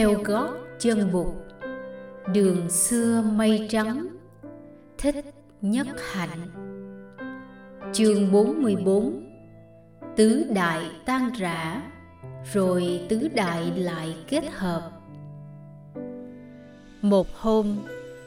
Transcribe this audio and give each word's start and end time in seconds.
theo 0.00 0.14
gót 0.24 0.50
chân 0.78 1.12
bụt. 1.12 1.34
Đường 2.34 2.70
xưa 2.70 3.22
mây 3.36 3.66
trắng, 3.70 4.06
thích 4.98 5.24
nhất 5.62 5.86
hạnh. 6.12 6.48
Chương 7.92 8.32
44 8.32 9.24
tứ 10.16 10.46
đại 10.54 10.84
tan 11.06 11.30
rã, 11.38 11.82
rồi 12.52 13.06
tứ 13.08 13.28
đại 13.34 13.72
lại 13.76 14.16
kết 14.28 14.44
hợp. 14.52 14.90
Một 17.02 17.26
hôm 17.34 17.78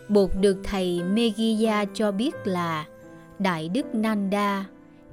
bụt 0.09 0.29
được 0.41 0.57
thầy 0.63 1.03
megiya 1.03 1.85
cho 1.93 2.11
biết 2.11 2.35
là 2.45 2.85
đại 3.39 3.69
đức 3.69 3.95
nanda, 3.95 4.65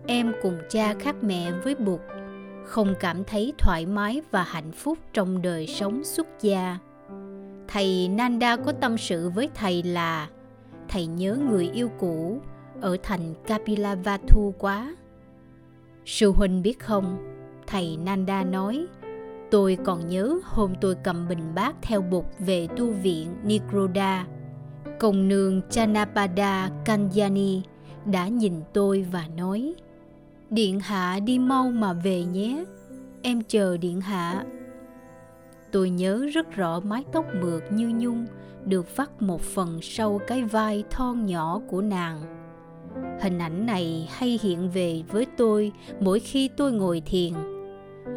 em 0.06 0.32
cùng 0.42 0.58
cha 0.70 0.94
khác 0.98 1.16
mẹ 1.22 1.52
với 1.64 1.74
bụt 1.74 2.00
không 2.64 2.94
cảm 3.00 3.24
thấy 3.24 3.52
thoải 3.58 3.86
mái 3.86 4.22
và 4.30 4.42
hạnh 4.42 4.72
phúc 4.72 4.98
trong 5.12 5.42
đời 5.42 5.66
sống 5.66 6.04
xuất 6.04 6.26
gia 6.40 6.78
thầy 7.68 8.08
nanda 8.08 8.56
có 8.56 8.72
tâm 8.72 8.98
sự 8.98 9.30
với 9.30 9.48
thầy 9.54 9.82
là 9.82 10.28
thầy 10.88 11.06
nhớ 11.06 11.38
người 11.50 11.70
yêu 11.74 11.90
cũ 11.98 12.40
ở 12.80 12.96
thành 13.02 13.34
Kapilavatthu 13.46 14.54
quá. 14.58 14.96
Sư 16.04 16.32
huynh 16.32 16.62
biết 16.62 16.78
không, 16.80 17.18
thầy 17.66 17.96
Nanda 17.96 18.44
nói, 18.44 18.86
tôi 19.50 19.78
còn 19.84 20.08
nhớ 20.08 20.38
hôm 20.44 20.72
tôi 20.80 20.94
cầm 21.04 21.28
bình 21.28 21.54
bát 21.54 21.74
theo 21.82 22.02
bục 22.02 22.26
về 22.38 22.68
tu 22.76 22.90
viện 22.92 23.34
Nikroda. 23.44 24.26
Công 24.98 25.28
nương 25.28 25.60
Chanapada 25.70 26.70
Kanyani 26.84 27.62
đã 28.04 28.28
nhìn 28.28 28.54
tôi 28.72 29.06
và 29.12 29.24
nói, 29.36 29.74
Điện 30.50 30.80
hạ 30.80 31.20
đi 31.20 31.38
mau 31.38 31.70
mà 31.70 31.92
về 31.92 32.24
nhé, 32.24 32.64
em 33.22 33.40
chờ 33.48 33.76
điện 33.76 34.00
hạ. 34.00 34.44
Tôi 35.72 35.90
nhớ 35.90 36.26
rất 36.32 36.52
rõ 36.52 36.80
mái 36.80 37.04
tóc 37.12 37.24
mượt 37.40 37.62
như 37.72 37.92
nhung 37.94 38.26
được 38.64 38.96
vắt 38.96 39.22
một 39.22 39.40
phần 39.40 39.78
sau 39.82 40.20
cái 40.26 40.42
vai 40.42 40.84
thon 40.90 41.26
nhỏ 41.26 41.60
của 41.68 41.82
nàng. 41.82 42.22
Hình 43.20 43.38
ảnh 43.38 43.66
này 43.66 44.08
hay 44.10 44.38
hiện 44.42 44.70
về 44.70 45.02
với 45.08 45.26
tôi 45.36 45.72
mỗi 46.00 46.20
khi 46.20 46.48
tôi 46.48 46.72
ngồi 46.72 47.02
thiền, 47.06 47.32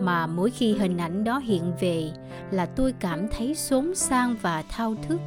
mà 0.02 0.28
mỗi 0.28 0.50
khi 0.52 0.74
hình 0.74 0.98
ảnh 0.98 1.24
đó 1.24 1.38
hiện 1.38 1.74
về 1.80 2.12
là 2.52 2.66
tôi 2.66 2.94
cảm 3.00 3.28
thấy 3.28 3.56
xốn 3.56 3.96
sang 3.96 4.36
và 4.42 4.64
thao 4.70 4.96
thức. 5.08 5.20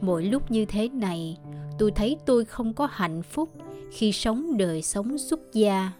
Mỗi 0.00 0.24
lúc 0.24 0.50
như 0.50 0.64
thế 0.64 0.88
này, 0.88 1.38
tôi 1.78 1.90
thấy 1.90 2.16
tôi 2.26 2.44
không 2.44 2.74
có 2.74 2.88
hạnh 2.90 3.22
phúc 3.22 3.48
khi 3.92 4.12
sống 4.12 4.56
đời 4.56 4.82
sống 4.82 5.18
xuất 5.18 5.40
gia. 5.52 5.92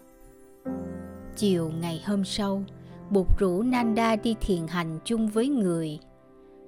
Chiều 1.39 1.71
ngày 1.81 2.03
hôm 2.05 2.23
sau, 2.23 2.63
Bụt 3.09 3.27
rủ 3.39 3.61
Nanda 3.61 4.15
đi 4.15 4.35
thiền 4.41 4.67
hành 4.67 4.99
chung 5.05 5.27
với 5.27 5.47
người. 5.47 5.99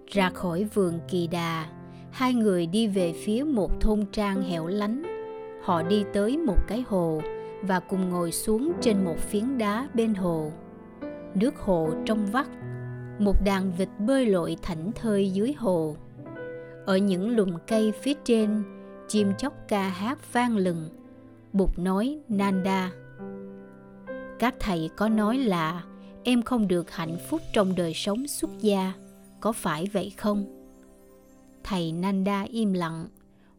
Ra 0.08 0.30
khỏi 0.30 0.64
vườn 0.64 1.00
kỳ 1.10 1.28
đà, 1.28 1.66
hai 2.12 2.34
người 2.34 2.68
đi 2.68 2.88
về 2.88 3.14
phía 3.26 3.44
một 3.44 3.82
thôn 3.82 4.06
trang 4.12 4.42
hẻo 4.42 4.68
lánh. 4.68 5.04
Họ 5.64 5.84
đi 5.84 6.04
tới 6.14 6.38
một 6.38 6.68
cái 6.68 6.84
hồ 6.88 7.22
và 7.62 7.80
cùng 7.80 8.10
ngồi 8.10 8.32
xuống 8.32 8.72
trên 8.82 9.06
một 9.06 9.18
phiến 9.18 9.58
đá 9.58 9.88
bên 9.94 10.14
hồ. 10.14 10.52
Nước 11.36 11.58
hồ 11.58 11.90
trong 12.06 12.26
vắt, 12.26 12.48
một 13.20 13.36
đàn 13.46 13.72
vịt 13.78 13.90
bơi 14.00 14.26
lội 14.26 14.58
thảnh 14.62 14.92
thơi 14.92 15.32
dưới 15.32 15.54
hồ. 15.54 15.96
Ở 16.86 16.98
những 16.98 17.30
lùm 17.30 17.54
cây 17.68 17.92
phía 18.02 18.14
trên, 18.24 18.64
chim 19.08 19.32
chóc 19.38 19.54
ca 19.68 19.88
hát 19.90 20.34
vang 20.34 20.58
lừng. 20.58 20.90
Bụt 21.54 21.70
nói 21.80 22.20
Nanda. 22.30 22.92
Các 24.42 24.56
thầy 24.60 24.90
có 24.96 25.10
nói 25.10 25.38
là 25.38 25.84
em 26.24 26.42
không 26.42 26.68
được 26.68 26.92
hạnh 26.92 27.18
phúc 27.30 27.42
trong 27.54 27.76
đời 27.76 27.94
sống 27.94 28.28
xuất 28.28 28.52
gia, 28.60 28.94
có 29.40 29.52
phải 29.52 29.88
vậy 29.94 30.14
không? 30.18 30.46
Thầy 31.64 31.92
nanda 31.92 32.42
im 32.42 32.74
lặng, 32.74 33.08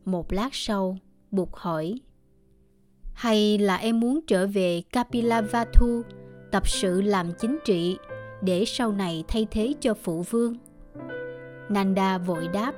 một 0.04 0.32
lát 0.32 0.48
sau 0.52 0.98
buộc 1.30 1.56
hỏi, 1.56 1.94
hay 3.14 3.58
là 3.58 3.76
em 3.76 4.00
muốn 4.00 4.20
trở 4.26 4.46
về 4.46 4.82
kapilavatthu 4.92 6.02
tập 6.52 6.68
sự 6.68 7.00
làm 7.00 7.32
chính 7.38 7.58
trị 7.64 7.96
để 8.42 8.64
sau 8.66 8.92
này 8.92 9.24
thay 9.28 9.46
thế 9.50 9.74
cho 9.80 9.94
phụ 9.94 10.22
vương? 10.22 10.56
Nanda 11.68 12.18
vội 12.18 12.48
đáp, 12.52 12.72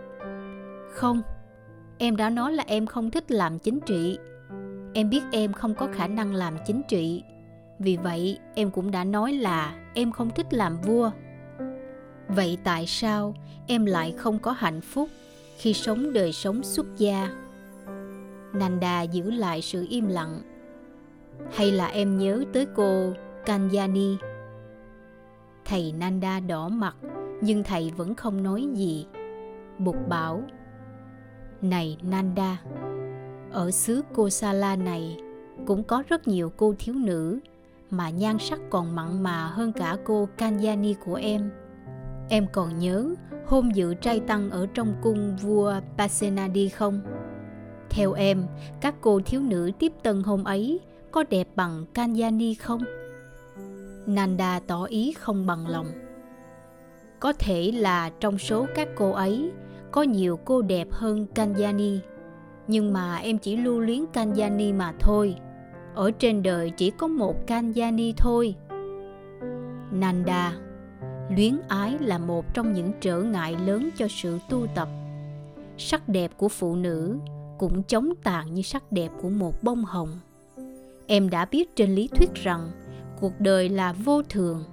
không, 0.91 1.23
em 1.99 2.17
đã 2.17 2.31
nói 2.31 2.53
là 2.53 2.65
em 2.67 2.87
không 2.87 3.11
thích 3.11 3.31
làm 3.31 3.59
chính 3.59 3.81
trị. 3.81 4.19
Em 4.95 5.11
biết 5.11 5.23
em 5.33 5.53
không 5.53 5.75
có 5.75 5.89
khả 5.93 6.07
năng 6.07 6.35
làm 6.35 6.55
chính 6.67 6.83
trị 6.89 7.23
vì 7.85 7.97
vậy, 7.97 8.39
em 8.55 8.71
cũng 8.71 8.91
đã 8.91 9.05
nói 9.05 9.33
là 9.33 9.75
em 9.95 10.13
không 10.13 10.31
thích 10.31 10.55
làm 10.55 10.81
vua. 10.81 11.11
Vậy 12.29 12.59
tại 12.65 12.87
sao 12.87 13.35
em 13.67 13.85
lại 13.85 14.15
không 14.19 14.39
có 14.39 14.53
hạnh 14.53 14.81
phúc 14.81 15.09
khi 15.59 15.75
sống 15.75 16.13
đời 16.13 16.33
sống 16.33 16.63
xuất 16.63 16.87
gia? 16.97 17.29
Nanda 18.53 19.03
giữ 19.03 19.31
lại 19.31 19.63
sự 19.63 19.87
im 19.91 20.09
lặng. 20.09 20.41
Hay 21.53 21.73
là 21.73 21.87
em 21.87 22.19
nhớ 22.19 22.45
tới 22.53 22.67
cô 22.75 23.13
kanyani 23.47 24.17
thầy 25.65 25.93
nanda 25.93 26.41
đỏ 26.41 26.69
mặt, 26.69 26.97
nhưng 27.41 27.65
thầy 27.65 27.93
vẫn 27.97 28.15
không 28.15 28.43
nói 28.43 28.69
gì. 28.75 29.07
Bục 29.79 30.09
bảo, 30.09 30.43
này 31.63 31.99
nanda, 32.03 32.63
ở 33.53 33.71
xứ 33.71 34.03
kosala 34.15 34.77
này 34.77 35.17
cũng 35.67 35.85
có 35.85 36.03
rất 36.09 36.29
nhiều 36.29 36.53
cô 36.57 36.75
thiếu 36.79 36.95
nữ 36.95 37.41
mà 37.97 38.11
nhan 38.11 38.39
sắc 38.39 38.61
còn 38.71 38.95
mặn 38.95 39.23
mà 39.23 39.47
hơn 39.47 39.73
cả 39.73 39.97
cô 40.05 40.29
Kanyani 40.39 40.95
của 40.95 41.15
em. 41.15 41.51
Em 42.29 42.47
còn 42.53 42.79
nhớ 42.79 43.15
hôm 43.47 43.71
dự 43.71 43.95
trai 43.95 44.21
tăng 44.21 44.51
ở 44.51 44.67
trong 44.75 44.95
cung 45.03 45.37
vua 45.37 45.75
Pasenadi 45.99 46.69
không? 46.69 47.01
Theo 47.91 48.13
em, 48.13 48.47
các 48.81 48.95
cô 49.01 49.21
thiếu 49.27 49.41
nữ 49.41 49.71
tiếp 49.79 49.93
tân 50.03 50.23
hôm 50.23 50.45
ấy 50.45 50.81
có 51.11 51.25
đẹp 51.31 51.49
bằng 51.57 51.85
Kanyani 51.95 52.55
không? 52.55 52.81
Nanda 54.07 54.61
tỏ 54.67 54.85
ý 54.85 55.13
không 55.13 55.47
bằng 55.47 55.67
lòng. 55.69 55.87
Có 57.21 57.33
thể 57.33 57.73
là 57.73 58.11
trong 58.21 58.39
số 58.39 58.67
các 58.75 58.89
cô 58.97 59.11
ấy 59.11 59.51
có 59.91 60.03
nhiều 60.03 60.37
cô 60.45 60.63
đẹp 60.63 60.89
hơn 60.91 61.27
Kanyani, 61.27 61.99
nhưng 62.69 62.93
mà 62.93 63.17
em 63.17 63.39
chỉ 63.39 63.57
lưu 63.57 63.81
luyến 63.81 64.07
Kanyani 64.13 64.73
mà 64.73 64.93
thôi 65.01 65.37
ở 65.95 66.11
trên 66.11 66.43
đời 66.43 66.71
chỉ 66.71 66.91
có 66.91 67.07
một 67.07 67.47
Kanyani 67.47 68.13
thôi. 68.17 68.55
Nanda, 69.93 70.57
luyến 71.37 71.61
ái 71.69 71.97
là 72.01 72.19
một 72.19 72.55
trong 72.55 72.73
những 72.73 72.93
trở 73.01 73.23
ngại 73.23 73.57
lớn 73.67 73.91
cho 73.97 74.07
sự 74.09 74.39
tu 74.49 74.67
tập. 74.75 74.89
Sắc 75.79 76.09
đẹp 76.09 76.31
của 76.37 76.49
phụ 76.49 76.77
nữ 76.77 77.19
cũng 77.59 77.83
chống 77.83 78.13
tàn 78.23 78.55
như 78.55 78.63
sắc 78.63 78.93
đẹp 78.93 79.09
của 79.23 79.31
một 79.31 79.63
bông 79.63 79.85
hồng. 79.85 80.09
Em 81.07 81.31
đã 81.31 81.45
biết 81.45 81.77
trên 81.77 81.95
lý 81.95 82.09
thuyết 82.09 82.35
rằng 82.35 82.71
cuộc 83.21 83.33
đời 83.41 83.69
là 83.69 83.93
vô 83.93 84.23
thường. 84.23 84.65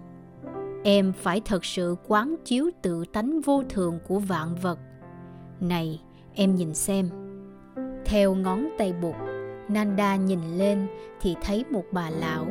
Em 0.83 1.13
phải 1.13 1.41
thật 1.45 1.65
sự 1.65 1.95
quán 2.07 2.35
chiếu 2.45 2.69
tự 2.81 3.05
tánh 3.05 3.41
vô 3.41 3.63
thường 3.69 3.99
của 4.07 4.19
vạn 4.19 4.55
vật. 4.61 4.79
Này, 5.59 6.01
em 6.33 6.55
nhìn 6.55 6.73
xem. 6.73 7.09
Theo 8.05 8.35
ngón 8.35 8.69
tay 8.77 8.93
bụt, 9.01 9.15
Nanda 9.73 10.15
nhìn 10.15 10.57
lên 10.57 10.87
thì 11.21 11.35
thấy 11.43 11.65
một 11.71 11.83
bà 11.91 12.09
lão 12.09 12.47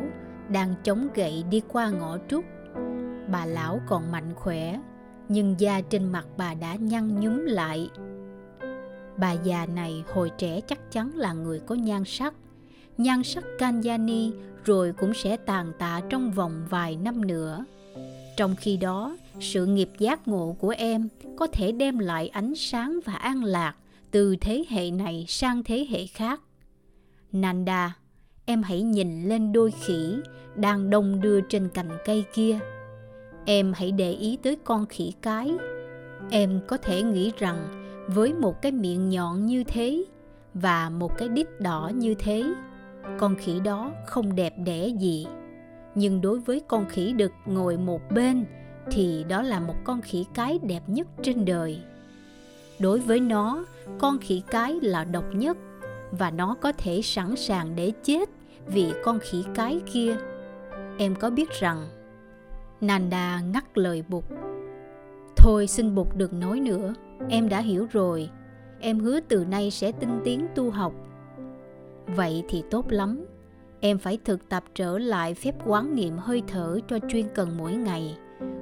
đang 0.48 0.74
chống 0.84 1.08
gậy 1.14 1.44
đi 1.50 1.62
qua 1.68 1.90
ngõ 1.90 2.18
trúc. 2.28 2.44
Bà 3.32 3.44
lão 3.46 3.80
còn 3.86 4.12
mạnh 4.12 4.34
khỏe, 4.34 4.80
nhưng 5.28 5.54
da 5.58 5.80
trên 5.80 6.12
mặt 6.12 6.26
bà 6.36 6.54
đã 6.54 6.74
nhăn 6.74 7.20
nhúm 7.20 7.44
lại. 7.44 7.90
Bà 9.16 9.32
già 9.32 9.66
này 9.66 10.04
hồi 10.12 10.30
trẻ 10.38 10.60
chắc 10.60 10.92
chắn 10.92 11.10
là 11.14 11.32
người 11.32 11.60
có 11.60 11.74
nhan 11.74 12.04
sắc. 12.04 12.34
Nhan 12.98 13.22
sắc 13.22 13.44
Kanyani 13.58 14.32
rồi 14.64 14.92
cũng 14.92 15.14
sẽ 15.14 15.36
tàn 15.36 15.72
tạ 15.78 16.00
trong 16.08 16.30
vòng 16.30 16.66
vài 16.70 16.96
năm 16.96 17.26
nữa. 17.26 17.64
Trong 18.36 18.56
khi 18.56 18.76
đó, 18.76 19.16
sự 19.40 19.66
nghiệp 19.66 19.90
giác 19.98 20.28
ngộ 20.28 20.56
của 20.58 20.74
em 20.78 21.08
có 21.38 21.46
thể 21.46 21.72
đem 21.72 21.98
lại 21.98 22.28
ánh 22.28 22.54
sáng 22.54 23.00
và 23.04 23.12
an 23.12 23.44
lạc 23.44 23.74
từ 24.10 24.36
thế 24.40 24.64
hệ 24.68 24.90
này 24.90 25.24
sang 25.28 25.64
thế 25.64 25.86
hệ 25.90 26.06
khác 26.06 26.40
Nanda, 27.32 27.96
em 28.44 28.62
hãy 28.62 28.82
nhìn 28.82 29.28
lên 29.28 29.52
đôi 29.52 29.70
khỉ 29.70 30.16
đang 30.54 30.90
đông 30.90 31.20
đưa 31.20 31.40
trên 31.40 31.68
cành 31.68 31.90
cây 32.04 32.24
kia. 32.34 32.58
Em 33.44 33.72
hãy 33.72 33.92
để 33.92 34.12
ý 34.12 34.38
tới 34.42 34.56
con 34.64 34.86
khỉ 34.86 35.12
cái. 35.22 35.54
Em 36.30 36.60
có 36.66 36.76
thể 36.76 37.02
nghĩ 37.02 37.32
rằng 37.38 37.56
với 38.08 38.34
một 38.34 38.62
cái 38.62 38.72
miệng 38.72 39.08
nhọn 39.08 39.46
như 39.46 39.64
thế 39.64 40.04
và 40.54 40.90
một 40.90 41.18
cái 41.18 41.28
đít 41.28 41.60
đỏ 41.60 41.90
như 41.94 42.14
thế, 42.14 42.44
con 43.18 43.34
khỉ 43.36 43.60
đó 43.64 43.92
không 44.06 44.34
đẹp 44.34 44.54
đẽ 44.64 44.88
gì. 44.88 45.26
Nhưng 45.94 46.20
đối 46.20 46.40
với 46.40 46.60
con 46.68 46.84
khỉ 46.88 47.12
đực 47.12 47.32
ngồi 47.46 47.76
một 47.76 48.00
bên 48.10 48.44
thì 48.90 49.24
đó 49.28 49.42
là 49.42 49.60
một 49.60 49.76
con 49.84 50.00
khỉ 50.00 50.26
cái 50.34 50.58
đẹp 50.62 50.82
nhất 50.86 51.06
trên 51.22 51.44
đời. 51.44 51.80
Đối 52.78 52.98
với 52.98 53.20
nó, 53.20 53.64
con 53.98 54.18
khỉ 54.18 54.42
cái 54.50 54.78
là 54.82 55.04
độc 55.04 55.24
nhất 55.34 55.56
và 56.12 56.30
nó 56.30 56.56
có 56.60 56.72
thể 56.72 57.02
sẵn 57.02 57.36
sàng 57.36 57.76
để 57.76 57.92
chết 58.02 58.28
vì 58.66 58.92
con 59.04 59.18
khỉ 59.18 59.44
cái 59.54 59.80
kia. 59.92 60.16
Em 60.98 61.14
có 61.14 61.30
biết 61.30 61.50
rằng 61.50 61.88
Nanda 62.80 63.40
ngắt 63.40 63.78
lời 63.78 64.04
bụt. 64.08 64.24
Thôi 65.36 65.66
xin 65.66 65.94
Bụt 65.94 66.06
đừng 66.16 66.40
nói 66.40 66.60
nữa, 66.60 66.94
em 67.28 67.48
đã 67.48 67.60
hiểu 67.60 67.86
rồi. 67.92 68.30
Em 68.80 68.98
hứa 68.98 69.20
từ 69.20 69.44
nay 69.44 69.70
sẽ 69.70 69.92
tinh 69.92 70.20
tiến 70.24 70.46
tu 70.54 70.70
học. 70.70 70.92
Vậy 72.06 72.44
thì 72.48 72.64
tốt 72.70 72.92
lắm. 72.92 73.24
Em 73.80 73.98
phải 73.98 74.18
thực 74.24 74.48
tập 74.48 74.64
trở 74.74 74.98
lại 74.98 75.34
phép 75.34 75.54
quán 75.66 75.94
niệm 75.94 76.16
hơi 76.18 76.42
thở 76.48 76.78
cho 76.88 76.98
chuyên 77.08 77.26
cần 77.34 77.56
mỗi 77.58 77.72
ngày. 77.72 78.16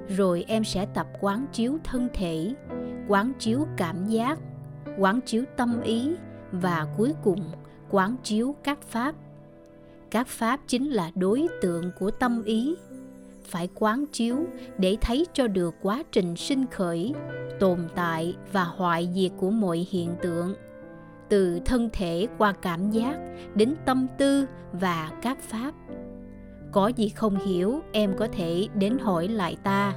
Rồi 0.08 0.44
em 0.48 0.64
sẽ 0.64 0.86
tập 0.94 1.06
quán 1.20 1.46
chiếu 1.52 1.78
thân 1.84 2.08
thể, 2.14 2.54
quán 3.08 3.32
chiếu 3.38 3.66
cảm 3.76 4.06
giác, 4.06 4.38
quán 4.98 5.20
chiếu 5.20 5.44
tâm 5.56 5.80
ý 5.80 6.14
và 6.52 6.86
cuối 6.96 7.14
cùng, 7.22 7.40
quán 7.90 8.16
chiếu 8.22 8.54
các 8.62 8.82
pháp. 8.82 9.14
Các 10.10 10.26
pháp 10.26 10.60
chính 10.66 10.88
là 10.88 11.10
đối 11.14 11.46
tượng 11.62 11.90
của 11.98 12.10
tâm 12.10 12.42
ý. 12.42 12.74
Phải 13.44 13.68
quán 13.74 14.04
chiếu 14.12 14.36
để 14.78 14.96
thấy 15.00 15.26
cho 15.32 15.46
được 15.46 15.74
quá 15.82 16.02
trình 16.12 16.36
sinh 16.36 16.66
khởi, 16.66 17.14
tồn 17.60 17.78
tại 17.94 18.36
và 18.52 18.64
hoại 18.64 19.08
diệt 19.14 19.32
của 19.36 19.50
mọi 19.50 19.86
hiện 19.90 20.14
tượng. 20.22 20.54
Từ 21.28 21.60
thân 21.64 21.90
thể 21.92 22.26
qua 22.38 22.52
cảm 22.52 22.90
giác 22.90 23.18
đến 23.54 23.74
tâm 23.84 24.06
tư 24.18 24.46
và 24.72 25.12
các 25.22 25.42
pháp. 25.42 25.74
Có 26.72 26.88
gì 26.88 27.08
không 27.08 27.46
hiểu, 27.46 27.80
em 27.92 28.16
có 28.16 28.28
thể 28.32 28.68
đến 28.74 28.98
hỏi 28.98 29.28
lại 29.28 29.56
ta. 29.62 29.94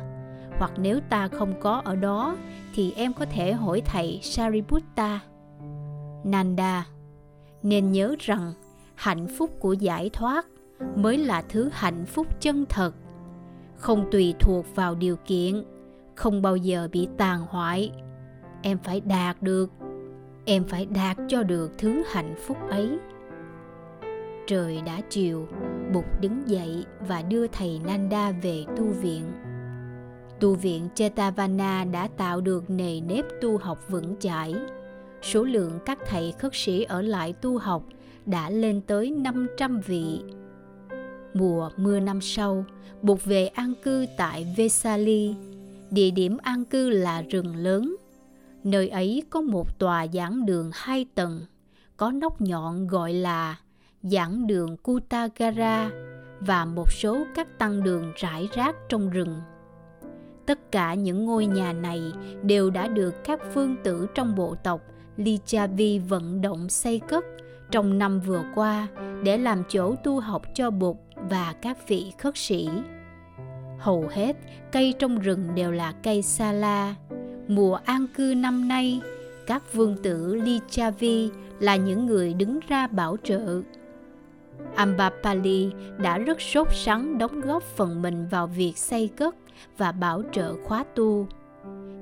Hoặc 0.58 0.72
nếu 0.78 1.00
ta 1.10 1.28
không 1.28 1.54
có 1.60 1.82
ở 1.86 1.96
đó, 1.96 2.38
thì 2.76 2.94
em 2.96 3.14
có 3.14 3.26
thể 3.26 3.54
hỏi 3.54 3.82
thầy 3.86 4.20
sariputta 4.24 5.20
nanda. 6.24 6.88
Nên 7.64 7.92
nhớ 7.92 8.16
rằng, 8.20 8.54
hạnh 8.96 9.28
phúc 9.38 9.52
của 9.60 9.74
giải 9.74 10.10
thoát 10.14 10.46
mới 10.96 11.18
là 11.18 11.42
thứ 11.50 11.70
hạnh 11.74 12.06
phúc 12.06 12.28
chân 12.40 12.66
thật. 12.70 12.94
Không 13.78 14.06
tùy 14.12 14.34
thuộc 14.40 14.76
vào 14.76 14.96
điều 14.96 15.16
kiện, 15.16 15.64
không 16.16 16.42
bao 16.42 16.56
giờ 16.56 16.88
bị 16.92 17.08
tàn 17.18 17.46
hoại. 17.50 17.92
Em 18.62 18.78
phải 18.84 19.02
đạt 19.02 19.42
được, 19.42 19.72
em 20.46 20.64
phải 20.64 20.86
đạt 20.86 21.18
cho 21.28 21.44
được 21.44 21.72
thứ 21.78 22.04
hạnh 22.12 22.36
phúc 22.48 22.58
ấy. 22.70 23.00
Trời 24.48 24.82
đã 24.86 25.02
chiều, 25.10 25.48
bụt 25.94 26.06
đứng 26.22 26.50
dậy 26.50 26.86
và 27.08 27.22
đưa 27.22 27.48
thầy 27.48 27.82
nanda 27.86 28.32
về 28.32 28.66
tu 28.78 28.86
viện. 28.86 29.32
Tu 30.40 30.56
viện 30.56 30.90
chetavana 30.96 31.86
đã 31.86 32.08
tạo 32.18 32.42
được 32.42 32.70
nề 32.70 33.02
nếp 33.02 33.26
tu 33.42 33.58
học 33.58 33.80
vững 33.90 34.16
chãi 34.20 34.56
số 35.22 35.44
lượng 35.44 35.80
các 35.86 36.00
thầy 36.08 36.34
khất 36.40 36.52
sĩ 36.56 36.84
ở 36.84 37.02
lại 37.02 37.34
tu 37.34 37.58
học 37.58 37.84
đã 38.26 38.50
lên 38.50 38.82
tới 38.82 39.12
500 39.12 39.82
vị. 39.86 40.22
Mùa 41.34 41.70
mưa 41.78 42.00
năm 42.00 42.22
sau, 42.22 42.66
buộc 43.02 43.26
về 43.26 43.48
an 43.48 43.74
cư 43.84 44.06
tại 44.18 44.54
Vesali. 44.58 45.36
Địa 45.92 46.12
điểm 46.12 46.38
an 46.38 46.66
cư 46.66 46.90
là 46.90 47.22
rừng 47.22 47.56
lớn. 47.56 47.96
Nơi 48.64 48.90
ấy 48.90 49.24
có 49.30 49.42
một 49.42 49.80
tòa 49.80 50.08
giảng 50.08 50.46
đường 50.46 50.72
hai 50.74 51.06
tầng, 51.16 51.42
có 51.98 52.12
nóc 52.12 52.42
nhọn 52.42 52.88
gọi 52.88 53.14
là 53.14 53.56
giảng 54.04 54.48
đường 54.48 54.78
Kutagara 54.78 55.92
và 56.40 56.66
một 56.66 56.92
số 56.92 57.18
các 57.36 57.60
tăng 57.60 57.84
đường 57.84 58.12
rải 58.16 58.50
rác 58.54 58.76
trong 58.90 59.10
rừng. 59.10 59.42
Tất 60.46 60.72
cả 60.72 60.94
những 60.94 61.26
ngôi 61.26 61.46
nhà 61.46 61.74
này 61.74 62.02
đều 62.44 62.70
đã 62.70 62.88
được 62.88 63.24
các 63.24 63.40
phương 63.54 63.76
tử 63.84 64.08
trong 64.16 64.36
bộ 64.36 64.56
tộc 64.56 64.82
Lichavi 65.18 66.00
vận 66.00 66.42
động 66.42 66.70
xây 66.70 67.00
cất 67.00 67.26
trong 67.72 67.98
năm 67.98 68.20
vừa 68.20 68.44
qua 68.56 68.88
để 69.24 69.38
làm 69.38 69.64
chỗ 69.70 69.96
tu 69.96 70.20
học 70.20 70.42
cho 70.56 70.70
Bụt 70.70 70.98
và 71.16 71.54
các 71.62 71.88
vị 71.88 72.12
khất 72.18 72.38
sĩ. 72.38 72.70
Hầu 73.80 74.08
hết 74.12 74.36
cây 74.72 74.94
trong 75.00 75.20
rừng 75.20 75.56
đều 75.56 75.72
là 75.72 75.94
cây 76.04 76.22
sa 76.22 76.52
la. 76.52 76.96
Mùa 77.48 77.76
an 77.76 78.06
cư 78.16 78.34
năm 78.38 78.68
nay, 78.68 79.02
các 79.48 79.74
vương 79.74 79.98
tử 80.04 80.36
Lichavi 80.36 81.30
là 81.60 81.76
những 81.76 82.06
người 82.06 82.34
đứng 82.34 82.60
ra 82.68 82.88
bảo 82.88 83.18
trợ. 83.24 83.62
Ambapali 84.76 85.70
đã 85.98 86.18
rất 86.18 86.42
sốt 86.42 86.68
sắng 86.72 87.18
đóng 87.18 87.42
góp 87.42 87.64
phần 87.64 88.02
mình 88.02 88.28
vào 88.32 88.48
việc 88.48 88.78
xây 88.78 89.08
cất 89.08 89.36
và 89.78 89.92
bảo 89.92 90.24
trợ 90.32 90.56
khóa 90.64 90.84
tu 90.96 91.28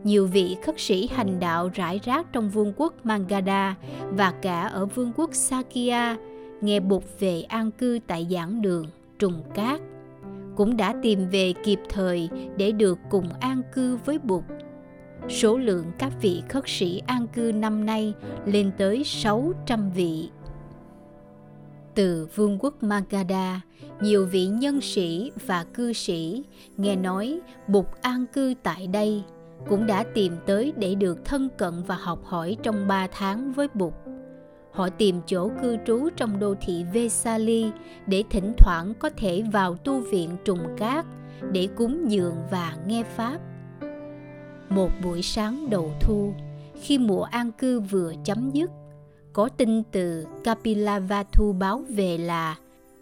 nhiều 0.04 0.28
vị 0.28 0.57
khất 0.66 0.75
sĩ 0.78 1.07
hành 1.07 1.40
đạo 1.40 1.69
rải 1.74 2.00
rác 2.04 2.34
trong 2.34 2.50
vương 2.50 2.74
quốc 2.78 2.94
Mangada 3.04 3.75
và 4.10 4.34
cả 4.42 4.62
ở 4.62 4.86
vương 4.86 5.12
quốc 5.16 5.30
Sakya 5.34 6.18
nghe 6.62 6.80
Bụt 6.80 7.04
về 7.19 7.42
an 7.42 7.72
cư 7.72 8.00
tại 8.07 8.28
giảng 8.31 8.62
đường 8.62 8.86
Trùng 9.19 9.44
Cát 9.54 9.81
cũng 10.56 10.78
đã 10.78 10.96
tìm 11.01 11.30
về 11.30 11.54
kịp 11.63 11.80
thời 11.90 12.30
để 12.57 12.72
được 12.72 13.00
cùng 13.10 13.30
an 13.40 13.62
cư 13.74 13.98
với 14.06 14.19
Bụt. 14.19 14.44
Số 15.30 15.57
lượng 15.57 15.86
các 15.98 16.13
vị 16.22 16.44
khất 16.50 16.63
sĩ 16.68 17.01
an 17.06 17.28
cư 17.28 17.51
năm 17.56 17.86
nay 17.86 18.13
lên 18.46 18.72
tới 18.78 19.04
600 19.04 19.92
vị. 19.92 20.30
Từ 21.96 22.28
vương 22.36 22.57
quốc 22.60 22.84
Magadha, 22.84 23.62
nhiều 24.01 24.25
vị 24.25 24.46
nhân 24.46 24.81
sĩ 24.81 25.31
và 25.46 25.66
cư 25.74 25.94
sĩ 25.94 26.44
nghe 26.78 26.96
nói 26.96 27.40
Bụt 27.68 27.86
an 28.01 28.25
cư 28.34 28.54
tại 28.63 28.88
đây– 28.88 29.24
cũng 29.67 29.88
đã 29.88 30.03
tìm 30.13 30.33
tới 30.45 30.73
để 30.77 30.95
được 30.95 31.25
thân 31.25 31.50
cận 31.57 31.83
và 31.88 31.95
học 31.95 32.19
hỏi 32.23 32.57
trong 32.63 32.88
3 32.88 33.07
tháng 33.11 33.53
với 33.53 33.67
Bụt. 33.73 33.94
Họ 34.71 34.89
tìm 34.89 35.21
chỗ 35.25 35.51
cư 35.61 35.77
trú 35.85 36.09
trong 36.15 36.39
đô 36.39 36.56
thị 36.61 36.83
Vesali 36.94 37.71
để 38.07 38.23
thỉnh 38.29 38.53
thoảng 38.57 38.94
có 39.00 39.09
thể 39.17 39.44
vào 39.51 39.75
tu 39.75 40.00
viện 40.00 40.29
trùng 40.45 40.75
cát 40.77 41.06
để 41.51 41.67
cúng 41.75 42.11
dường 42.11 42.35
và 42.51 42.75
nghe 42.88 43.03
Pháp. 43.03 43.39
Một 44.69 44.89
buổi 45.03 45.21
sáng 45.21 45.69
đầu 45.69 45.91
thu, 46.01 46.33
khi 46.81 46.97
mùa 46.97 47.23
an 47.23 47.51
cư 47.51 47.79
vừa 47.79 48.13
chấm 48.23 48.51
dứt, 48.51 48.71
có 49.33 49.50
tin 49.50 49.83
từ 49.83 50.25
Kapilavatthu 50.44 51.53
báo 51.53 51.83
về 51.89 52.17
là 52.17 52.55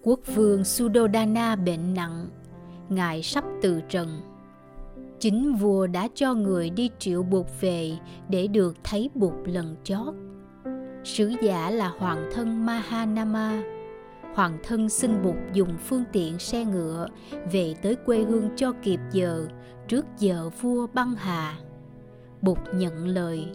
quốc 0.03 0.19
vương 0.35 0.63
Sudodana 0.63 1.55
bệnh 1.55 1.93
nặng, 1.93 2.27
ngài 2.89 3.23
sắp 3.23 3.43
từ 3.61 3.81
trần 3.89 4.21
chính 5.19 5.55
vua 5.55 5.87
đã 5.87 6.07
cho 6.15 6.33
người 6.33 6.69
đi 6.69 6.89
triệu 6.99 7.23
bụt 7.23 7.45
về 7.61 7.91
để 8.29 8.47
được 8.47 8.75
thấy 8.83 9.09
bụt 9.15 9.33
lần 9.45 9.75
chót. 9.83 10.13
Sứ 11.03 11.33
giả 11.41 11.69
là 11.69 11.87
hoàng 11.99 12.29
thân 12.33 12.65
mahanama. 12.65 13.63
Hoàng 14.33 14.57
thân 14.63 14.89
xin 14.89 15.23
bụt 15.23 15.35
dùng 15.53 15.77
phương 15.77 16.03
tiện 16.11 16.39
xe 16.39 16.65
ngựa 16.65 17.07
về 17.51 17.75
tới 17.81 17.95
quê 17.95 18.23
hương 18.23 18.49
cho 18.55 18.73
kịp 18.83 18.99
giờ, 19.11 19.47
trước 19.87 20.05
giờ 20.19 20.49
vua 20.61 20.87
băng 20.93 21.15
hà. 21.15 21.57
Bụt 22.41 22.57
nhận 22.73 23.07
lời. 23.07 23.47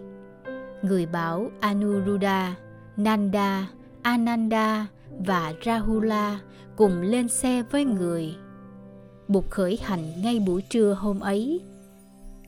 Người 0.82 1.06
bảo 1.06 1.50
anuruddha, 1.60 2.54
nanda, 2.96 3.66
ananda 4.02 4.86
và 5.26 5.54
rahula 5.64 6.40
cùng 6.76 7.00
lên 7.00 7.28
xe 7.28 7.62
với 7.70 7.84
người. 7.84 8.34
Bụt 9.32 9.44
khởi 9.50 9.78
hành 9.82 10.22
ngay 10.22 10.40
buổi 10.40 10.62
trưa 10.62 10.92
hôm 10.92 11.20
ấy. 11.20 11.60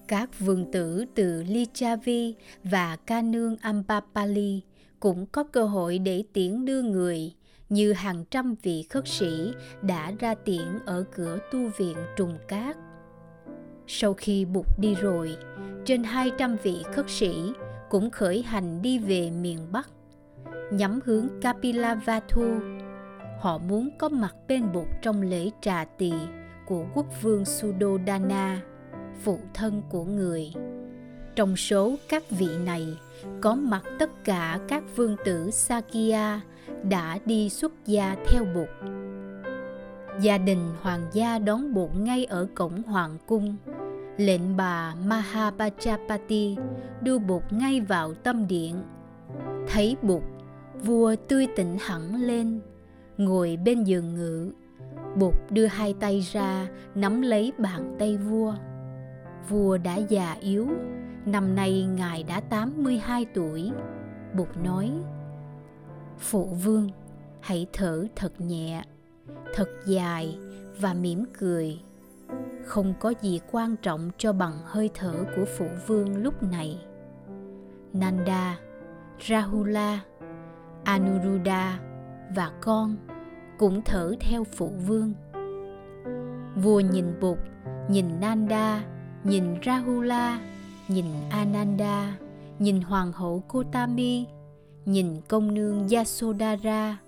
Các 0.08 0.38
vương 0.38 0.72
tử 0.72 1.04
từ 1.14 1.42
Lichavi 1.42 2.34
và 2.64 2.96
ca 3.06 3.22
nương 3.22 3.56
Ambapali 3.56 4.60
cũng 5.00 5.26
có 5.26 5.44
cơ 5.44 5.64
hội 5.64 5.98
để 5.98 6.24
tiễn 6.32 6.64
đưa 6.64 6.82
người 6.82 7.32
như 7.68 7.92
hàng 7.92 8.24
trăm 8.30 8.54
vị 8.62 8.86
khất 8.90 9.08
sĩ 9.08 9.52
đã 9.82 10.12
ra 10.18 10.34
tiễn 10.34 10.78
ở 10.86 11.04
cửa 11.14 11.38
tu 11.52 11.70
viện 11.76 11.96
Trùng 12.16 12.38
Cát. 12.48 12.76
Sau 13.86 14.14
khi 14.14 14.44
Bụt 14.44 14.66
đi 14.80 14.94
rồi, 14.94 15.36
trên 15.84 16.04
200 16.04 16.56
vị 16.62 16.76
khất 16.94 17.10
sĩ 17.10 17.34
cũng 17.90 18.10
khởi 18.10 18.42
hành 18.42 18.82
đi 18.82 18.98
về 18.98 19.30
miền 19.30 19.58
Bắc, 19.72 19.88
nhắm 20.72 21.00
hướng 21.04 21.28
Kapilavatthu. 21.42 22.58
Họ 23.40 23.58
muốn 23.58 23.90
có 23.98 24.08
mặt 24.08 24.34
bên 24.48 24.72
Bụt 24.72 24.86
trong 25.02 25.22
lễ 25.22 25.50
trà 25.60 25.84
tỳ 25.98 26.12
của 26.66 26.84
quốc 26.94 27.06
vương 27.22 27.44
Sudodana, 27.44 28.60
phụ 29.22 29.38
thân 29.54 29.82
của 29.88 30.04
người. 30.04 30.52
Trong 31.36 31.56
số 31.56 31.96
các 32.08 32.30
vị 32.30 32.48
này 32.64 32.96
có 33.40 33.54
mặt 33.54 33.82
tất 33.98 34.24
cả 34.24 34.60
các 34.68 34.82
vương 34.96 35.16
tử 35.24 35.50
Sakya 35.50 36.40
đã 36.82 37.18
đi 37.26 37.48
xuất 37.48 37.72
gia 37.86 38.16
theo 38.26 38.44
Bụt. 38.54 38.68
Gia 40.20 40.38
đình 40.38 40.70
hoàng 40.80 41.06
gia 41.12 41.38
đón 41.38 41.74
Bụt 41.74 41.90
ngay 41.96 42.24
ở 42.24 42.46
cổng 42.54 42.82
hoàng 42.82 43.16
cung. 43.26 43.56
Lệnh 44.16 44.56
bà 44.56 44.94
Mahapachapati 45.06 46.56
đưa 47.00 47.18
Bụt 47.18 47.42
ngay 47.50 47.80
vào 47.80 48.14
tâm 48.14 48.46
điện. 48.48 48.82
Thấy 49.68 49.96
Bụt, 50.02 50.22
vua 50.84 51.16
tươi 51.28 51.46
tỉnh 51.56 51.76
hẳn 51.80 52.14
lên, 52.14 52.60
ngồi 53.16 53.58
bên 53.64 53.84
giường 53.84 54.14
ngự 54.14 54.52
Bụt 55.18 55.34
đưa 55.50 55.66
hai 55.66 55.94
tay 56.00 56.20
ra 56.20 56.68
nắm 56.94 57.22
lấy 57.22 57.52
bàn 57.58 57.96
tay 57.98 58.16
vua. 58.16 58.54
Vua 59.48 59.78
đã 59.78 59.96
già 59.96 60.36
yếu, 60.40 60.68
năm 61.26 61.54
nay 61.54 61.82
ngài 61.82 62.22
đã 62.22 62.40
82 62.40 63.26
tuổi. 63.34 63.70
Bụt 64.36 64.48
nói, 64.64 64.90
Phụ 66.18 66.44
vương, 66.44 66.88
hãy 67.40 67.66
thở 67.72 68.06
thật 68.16 68.40
nhẹ, 68.40 68.82
thật 69.54 69.68
dài 69.86 70.38
và 70.80 70.94
mỉm 70.94 71.24
cười. 71.38 71.80
không 72.64 72.94
có 73.00 73.12
gì 73.22 73.40
quan 73.52 73.76
trọng 73.76 74.10
cho 74.18 74.32
bằng 74.32 74.58
hơi 74.64 74.90
thở 74.94 75.14
của 75.36 75.44
phụ 75.58 75.66
vương 75.86 76.22
lúc 76.22 76.42
này 76.42 76.78
nanda 77.92 78.58
rahula 79.28 80.00
anuruddha 80.84 81.78
và 82.36 82.52
con 82.60 82.96
cũng 83.58 83.82
thở 83.84 84.14
theo 84.20 84.44
phụ 84.44 84.70
vương. 84.86 85.12
Vua 86.56 86.80
nhìn 86.80 87.20
bụt, 87.20 87.38
nhìn 87.88 88.20
nanda, 88.20 88.84
nhìn 89.24 89.44
rahula, 89.66 90.40
nhìn 90.88 91.06
ananda, 91.30 92.16
nhìn 92.58 92.80
hoàng 92.80 93.12
hậu 93.12 93.42
kotami 93.48 94.26
nhìn 94.86 95.20
công 95.28 95.54
nương 95.54 95.88
yasodhara. 95.88 96.98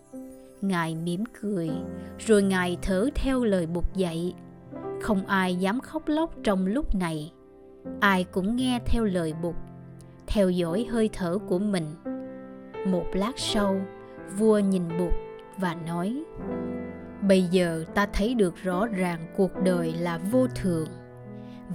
Ngài 0.60 0.94
mỉm 0.94 1.24
cười, 1.40 1.70
rồi 2.18 2.42
ngài 2.42 2.76
thở 2.82 3.08
theo 3.14 3.44
lời 3.44 3.66
bụt 3.66 3.84
dạy. 3.94 4.34
Không 5.02 5.26
ai 5.26 5.56
dám 5.56 5.80
khóc 5.80 6.08
lóc 6.08 6.34
trong 6.44 6.66
lúc 6.66 6.94
này. 6.94 7.32
Ai 8.00 8.24
cũng 8.24 8.56
nghe 8.56 8.80
theo 8.86 9.04
lời 9.04 9.34
bụt, 9.42 9.54
theo 10.26 10.50
dõi 10.50 10.86
hơi 10.90 11.10
thở 11.12 11.38
của 11.48 11.58
mình. 11.58 11.86
Một 12.86 13.04
lát 13.12 13.32
sau, 13.36 13.80
vua 14.38 14.58
nhìn 14.58 14.82
bụt 14.98 15.25
và 15.58 15.74
nói, 15.74 16.22
bây 17.28 17.42
giờ 17.42 17.84
ta 17.94 18.06
thấy 18.12 18.34
được 18.34 18.54
rõ 18.56 18.86
ràng 18.86 19.26
cuộc 19.36 19.50
đời 19.64 19.92
là 19.92 20.18
vô 20.18 20.46
thường, 20.54 20.88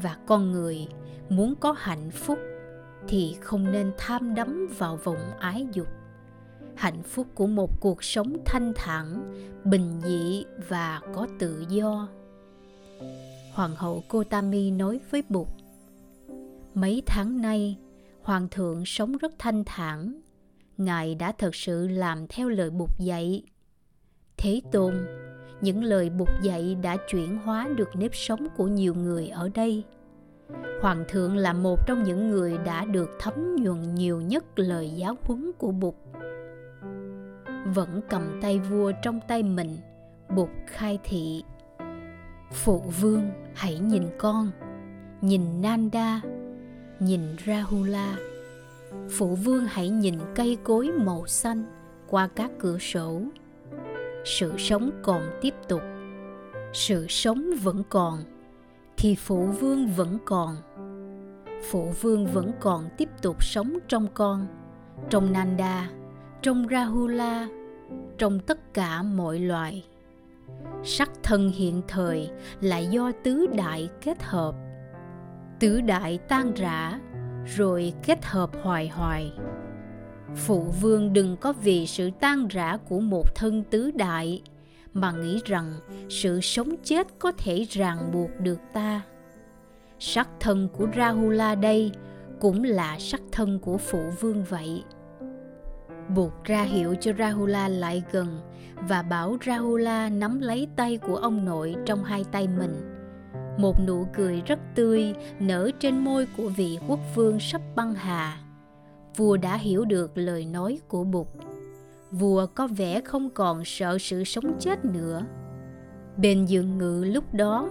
và 0.01 0.17
con 0.25 0.51
người 0.51 0.87
muốn 1.29 1.55
có 1.55 1.75
hạnh 1.77 2.11
phúc 2.11 2.39
thì 3.07 3.35
không 3.41 3.71
nên 3.71 3.91
tham 3.97 4.35
đắm 4.35 4.67
vào 4.77 4.95
vòng 4.95 5.31
ái 5.39 5.67
dục. 5.73 5.87
Hạnh 6.75 7.03
phúc 7.03 7.27
của 7.35 7.47
một 7.47 7.79
cuộc 7.79 8.03
sống 8.03 8.37
thanh 8.45 8.73
thản, 8.75 9.33
bình 9.63 10.01
dị 10.03 10.45
và 10.69 11.01
có 11.13 11.27
tự 11.39 11.65
do. 11.69 12.07
Hoàng 13.53 13.75
hậu 13.75 14.03
kotami 14.09 14.71
nói 14.71 14.99
với 15.11 15.23
bụt, 15.29 15.47
mấy 16.73 17.03
tháng 17.05 17.41
nay, 17.41 17.77
hoàng 18.21 18.47
thượng 18.51 18.85
sống 18.85 19.17
rất 19.17 19.33
thanh 19.39 19.63
thản. 19.65 20.21
Ngài 20.77 21.15
đã 21.15 21.31
thật 21.31 21.55
sự 21.55 21.87
làm 21.87 22.27
theo 22.27 22.49
lời 22.49 22.69
bụt 22.69 22.89
dạy 22.99 23.43
thế 24.41 24.61
tôn, 24.71 24.93
những 25.61 25.83
lời 25.83 26.09
bục 26.09 26.29
dạy 26.41 26.77
đã 26.81 26.97
chuyển 27.09 27.37
hóa 27.37 27.67
được 27.75 27.89
nếp 27.95 28.15
sống 28.15 28.47
của 28.57 28.67
nhiều 28.67 28.93
người 28.93 29.27
ở 29.27 29.49
đây. 29.53 29.83
Hoàng 30.81 31.05
thượng 31.07 31.37
là 31.37 31.53
một 31.53 31.87
trong 31.87 32.03
những 32.03 32.29
người 32.29 32.57
đã 32.57 32.85
được 32.85 33.09
thấm 33.19 33.55
nhuần 33.55 33.95
nhiều 33.95 34.21
nhất 34.21 34.43
lời 34.55 34.91
giáo 34.95 35.15
huấn 35.23 35.51
của 35.57 35.71
bụt. 35.71 35.95
Vẫn 37.65 38.01
cầm 38.09 38.39
tay 38.41 38.59
vua 38.59 38.91
trong 39.03 39.19
tay 39.27 39.43
mình, 39.43 39.77
bụt 40.35 40.49
khai 40.67 40.99
thị, 41.03 41.43
phụ 42.51 42.79
vương, 43.01 43.29
hãy 43.53 43.79
nhìn 43.79 44.03
con, 44.17 44.51
nhìn 45.21 45.61
nanda, 45.61 46.21
nhìn 46.99 47.21
rahula. 47.45 48.17
Phụ 49.09 49.35
vương 49.35 49.65
hãy 49.65 49.89
nhìn 49.89 50.15
cây 50.35 50.57
cối 50.63 50.91
màu 51.05 51.27
xanh 51.27 51.63
qua 52.07 52.29
các 52.35 52.51
cửa 52.59 52.77
sổ 52.77 53.21
sự 54.25 54.57
sống 54.57 54.91
còn 55.03 55.21
tiếp 55.41 55.53
tục. 55.67 55.81
Sự 56.73 57.05
sống 57.09 57.45
vẫn 57.61 57.83
còn, 57.89 58.19
thì 58.97 59.15
phụ 59.15 59.45
vương 59.45 59.87
vẫn 59.87 60.17
còn. 60.25 60.55
Phụ 61.69 61.93
vương 62.01 62.27
vẫn 62.27 62.51
còn 62.59 62.89
tiếp 62.97 63.09
tục 63.21 63.43
sống 63.43 63.73
trong 63.87 64.07
con, 64.13 64.47
trong 65.09 65.33
nanda, 65.33 65.89
trong 66.41 66.67
rahula, 66.71 67.47
trong 68.17 68.39
tất 68.39 68.73
cả 68.73 69.01
mọi 69.01 69.39
loài. 69.39 69.85
Sắc 70.83 71.11
thân 71.23 71.49
hiện 71.49 71.81
thời 71.87 72.29
là 72.61 72.77
do 72.77 73.11
tứ 73.23 73.47
đại 73.57 73.89
kết 74.01 74.23
hợp. 74.23 74.55
Tứ 75.59 75.81
đại 75.81 76.17
tan 76.27 76.53
rã, 76.53 76.99
rồi 77.45 77.93
kết 78.03 78.25
hợp 78.25 78.49
hoài 78.63 78.87
hoài 78.87 79.33
phụ 80.35 80.63
vương 80.81 81.13
đừng 81.13 81.37
có 81.37 81.53
vì 81.53 81.87
sự 81.87 82.09
tan 82.19 82.47
rã 82.47 82.77
của 82.77 82.99
một 82.99 83.35
thân 83.35 83.63
tứ 83.63 83.91
đại, 83.91 84.41
mà 84.93 85.11
nghĩ 85.11 85.39
rằng 85.45 85.73
sự 86.09 86.41
sống 86.41 86.75
chết 86.83 87.07
có 87.19 87.31
thể 87.31 87.65
ràng 87.69 88.11
buộc 88.13 88.29
được 88.39 88.59
ta. 88.73 89.01
Sắc 89.99 90.29
thân 90.39 90.67
của 90.77 90.87
rahula 90.97 91.55
đây 91.55 91.91
cũng 92.39 92.63
là 92.63 92.99
sắc 92.99 93.21
thân 93.31 93.59
của 93.59 93.77
phụ 93.77 93.99
vương 94.19 94.43
vậy. 94.43 94.83
Buộc 96.15 96.43
ra 96.43 96.63
hiệu 96.63 96.95
cho 97.01 97.11
rahula 97.19 97.67
lại 97.67 98.03
gần 98.11 98.39
và 98.87 99.01
bảo 99.01 99.37
rahula 99.45 100.09
nắm 100.09 100.39
lấy 100.41 100.67
tay 100.75 100.97
của 100.97 101.15
ông 101.15 101.45
nội 101.45 101.75
trong 101.85 102.03
hai 102.03 102.25
tay 102.31 102.47
mình. 102.47 102.75
Một 103.57 103.75
nụ 103.87 104.07
cười 104.13 104.41
rất 104.45 104.59
tươi 104.75 105.13
nở 105.39 105.71
trên 105.79 105.97
môi 105.97 106.27
của 106.37 106.49
vị 106.49 106.79
quốc 106.87 106.99
vương 107.15 107.39
sắp 107.39 107.61
băng 107.75 107.93
hà 107.93 108.37
vua 109.21 109.37
đã 109.37 109.57
hiểu 109.57 109.85
được 109.85 110.11
lời 110.15 110.45
nói 110.45 110.79
của 110.87 111.03
bụt. 111.03 111.27
Vua 112.11 112.45
có 112.45 112.67
vẻ 112.67 113.01
không 113.01 113.29
còn 113.29 113.65
sợ 113.65 113.97
sự 113.97 114.23
sống 114.23 114.55
chết 114.59 114.85
nữa. 114.85 115.25
Bên 116.17 116.45
giường 116.45 116.77
ngự 116.77 117.03
lúc 117.03 117.33
đó, 117.33 117.69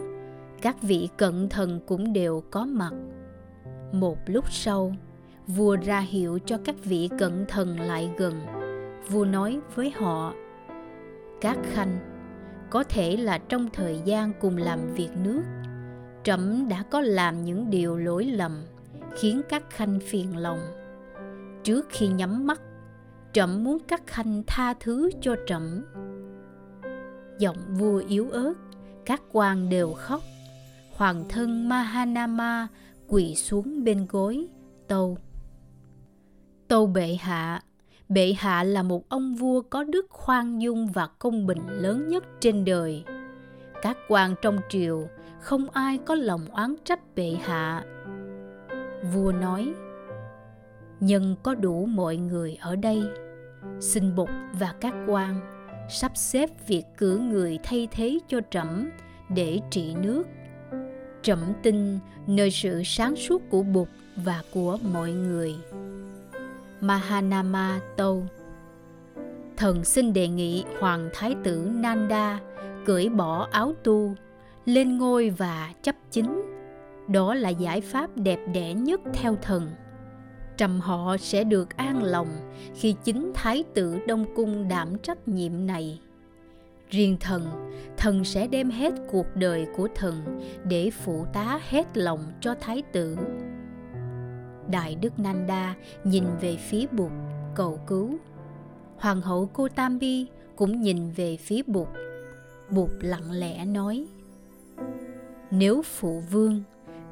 các 0.63 0.83
vị 0.83 1.09
cận 1.17 1.49
thần 1.49 1.81
cũng 1.87 2.13
đều 2.13 2.43
có 2.51 2.65
mặt. 2.65 2.93
Một 3.93 4.19
lúc 4.27 4.45
sau, 4.53 4.93
vua 5.47 5.77
ra 5.77 6.01
hiệu 6.01 6.39
cho 6.47 6.59
các 6.65 6.85
vị 6.85 7.09
cận 7.19 7.45
thần 7.49 7.81
lại 7.81 8.11
gần. 8.17 8.41
Vua 9.09 9.25
nói 9.25 9.61
với 9.75 9.91
họ, 9.91 10.35
các 11.41 11.59
khanh, 11.73 11.99
có 12.71 12.85
thể 12.85 13.17
là 13.17 13.39
trong 13.39 13.69
thời 13.73 14.01
gian 14.05 14.33
cùng 14.41 14.57
làm 14.57 14.95
việc 14.95 15.11
nước, 15.25 15.43
trẫm 16.23 16.69
đã 16.69 16.83
có 16.91 17.01
làm 17.01 17.45
những 17.45 17.71
điều 17.71 17.97
lỗi 17.97 18.25
lầm, 18.25 18.63
khiến 19.17 19.41
các 19.49 19.71
khanh 19.71 20.01
phiền 20.01 20.37
lòng 20.37 20.80
trước 21.65 21.87
khi 21.91 22.09
nhắm 22.09 22.47
mắt. 22.47 22.61
Trẫm 23.33 23.65
muốn 23.65 23.79
các 23.89 24.03
khanh 24.07 24.43
tha 24.47 24.75
thứ 24.81 25.11
cho 25.21 25.37
trẫm. 25.47 25.85
Giọng 27.39 27.57
vua 27.79 28.03
yếu 28.09 28.31
ớt, 28.31 28.55
các 29.05 29.23
quan 29.33 29.69
đều 29.69 29.93
khóc. 29.93 30.23
Hoàng 30.93 31.25
thân 31.29 31.69
mahanama 31.69 32.69
quỳ 33.09 33.35
xuống 33.35 33.85
bên 33.85 34.07
gối, 34.09 34.47
tâu. 34.89 35.19
Tâu 36.69 36.87
bệ 36.87 37.17
hạ 37.21 37.63
bệ 38.11 38.35
hạ 38.39 38.65
là 38.65 38.83
một 38.83 39.09
ông 39.09 39.35
vua 39.35 39.61
có 39.61 39.85
đức 39.85 40.07
khoan 40.11 40.63
dung 40.63 40.87
và 40.87 41.07
công 41.07 41.47
bình 41.47 41.67
lớn 41.69 42.09
nhất 42.09 42.25
trên 42.41 42.65
đời. 42.65 43.05
Các 43.83 43.97
quan 44.09 44.35
trong 44.43 44.59
triều, 44.69 45.09
không 45.41 45.71
ai 45.71 45.99
có 45.99 46.15
lòng 46.15 46.47
oán 46.53 46.75
trách 46.85 47.01
bệ 47.15 47.37
hạ. 47.43 47.85
Vua 49.13 49.33
nói 49.33 49.75
nhân 51.01 51.37
có 51.43 51.55
đủ 51.55 51.87
mọi 51.87 52.17
người 52.17 52.59
ở 52.61 52.77
đây. 52.77 53.03
Xin 53.81 54.15
bục 54.17 54.29
và 54.59 54.75
các 54.81 54.95
quan 55.07 55.41
sắp 55.89 56.13
xếp 56.15 56.51
việc 56.67 56.85
cử 56.99 57.19
người 57.19 57.59
thay 57.63 57.89
thế 57.91 58.19
cho 58.29 58.41
trẫm 58.51 58.91
để 59.29 59.61
trị 59.71 59.95
nước. 60.03 60.25
Trẫm 61.23 61.39
tin 61.63 61.99
nơi 62.27 62.51
sự 62.51 62.83
sáng 62.85 63.17
suốt 63.17 63.43
của 63.51 63.63
bục 63.63 63.89
và 64.17 64.43
của 64.55 64.79
mọi 64.93 65.13
người. 65.13 65.55
Mahanama 66.81 67.81
tâu. 67.97 68.27
Thần 69.57 69.85
xin 69.85 70.13
đề 70.13 70.29
nghị 70.29 70.65
hoàng 70.81 71.11
thái 71.15 71.35
tử 71.45 71.69
nanda 71.75 72.41
cởi 72.87 73.09
bỏ 73.09 73.49
áo 73.51 73.73
tu, 73.85 74.15
lên 74.65 74.99
ngôi 74.99 75.31
và 75.31 75.71
chấp 75.83 75.97
chính. 76.11 76.43
Đó 77.09 77.35
là 77.35 77.49
giải 77.49 77.81
pháp 77.81 78.11
đẹp 78.17 78.39
đẽ 78.55 78.75
nhất 78.75 79.01
theo 79.15 79.37
thần 79.43 79.71
trầm 80.61 80.81
họ 80.81 81.17
sẽ 81.17 81.45
được 81.45 81.77
an 81.77 82.03
lòng 82.03 82.29
khi 82.75 82.95
chính 83.05 83.33
thái 83.35 83.65
tử 83.75 83.99
đông 84.07 84.35
cung 84.37 84.69
đảm 84.69 84.99
trách 85.03 85.29
nhiệm 85.29 85.67
này. 85.67 86.01
Riêng 86.91 87.17
thần 87.21 87.47
thần 87.97 88.25
sẽ 88.25 88.47
đem 88.47 88.71
hết 88.71 88.93
cuộc 89.11 89.27
đời 89.35 89.67
của 89.77 89.89
thần 89.95 90.41
để 90.65 90.91
phụ 90.91 91.27
tá 91.33 91.61
hết 91.69 91.97
lòng 91.97 92.33
cho 92.41 92.55
thái 92.61 92.83
tử. 92.83 93.17
Đại 94.71 94.95
đức 94.95 95.19
nanda 95.19 95.75
nhìn 96.05 96.25
về 96.41 96.57
phía 96.57 96.87
bụt, 96.93 97.13
cầu 97.55 97.81
cứu. 97.87 98.19
Hoàng 98.97 99.21
hậu 99.21 99.51
cô 99.53 99.69
tambi 99.69 100.27
cũng 100.57 100.81
nhìn 100.81 101.11
về 101.11 101.37
phía 101.37 101.63
bụt. 101.67 101.89
Bụt 102.71 102.91
lặng 103.01 103.31
lẽ 103.31 103.65
nói, 103.65 104.07
nếu 105.51 105.83
phụ 105.83 106.23
vương 106.31 106.63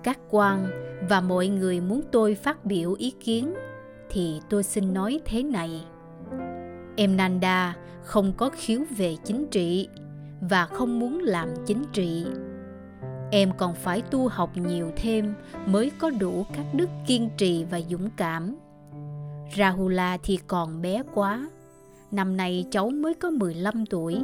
các 0.02 0.18
quan 0.30 0.66
và 1.08 1.20
mọi 1.20 1.48
người 1.48 1.80
muốn 1.80 2.02
tôi 2.12 2.34
phát 2.34 2.64
biểu 2.64 2.94
ý 2.98 3.10
kiến, 3.10 3.54
thì 4.10 4.40
tôi 4.50 4.62
xin 4.62 4.94
nói 4.94 5.20
thế 5.24 5.42
này. 5.42 5.84
Em 6.96 7.16
nanda 7.16 7.76
không 8.02 8.32
có 8.36 8.50
khiếu 8.52 8.80
về 8.96 9.16
chính 9.24 9.46
trị 9.46 9.88
và 10.40 10.66
không 10.66 10.98
muốn 10.98 11.18
làm 11.18 11.48
chính 11.66 11.84
trị. 11.92 12.26
Em 13.30 13.50
còn 13.58 13.74
phải 13.74 14.02
tu 14.02 14.28
học 14.28 14.50
nhiều 14.56 14.90
thêm 14.96 15.34
mới 15.66 15.90
có 15.98 16.10
đủ 16.10 16.46
các 16.56 16.64
đức 16.74 16.88
kiên 17.06 17.30
trì 17.36 17.64
và 17.64 17.80
dũng 17.90 18.10
cảm. 18.16 18.56
Rahula 19.56 20.18
thì 20.22 20.38
còn 20.46 20.82
bé 20.82 21.02
quá, 21.14 21.50
năm 22.10 22.36
nay 22.36 22.64
cháu 22.70 22.90
mới 22.90 23.14
có 23.14 23.30
15 23.30 23.86
tuổi. 23.86 24.22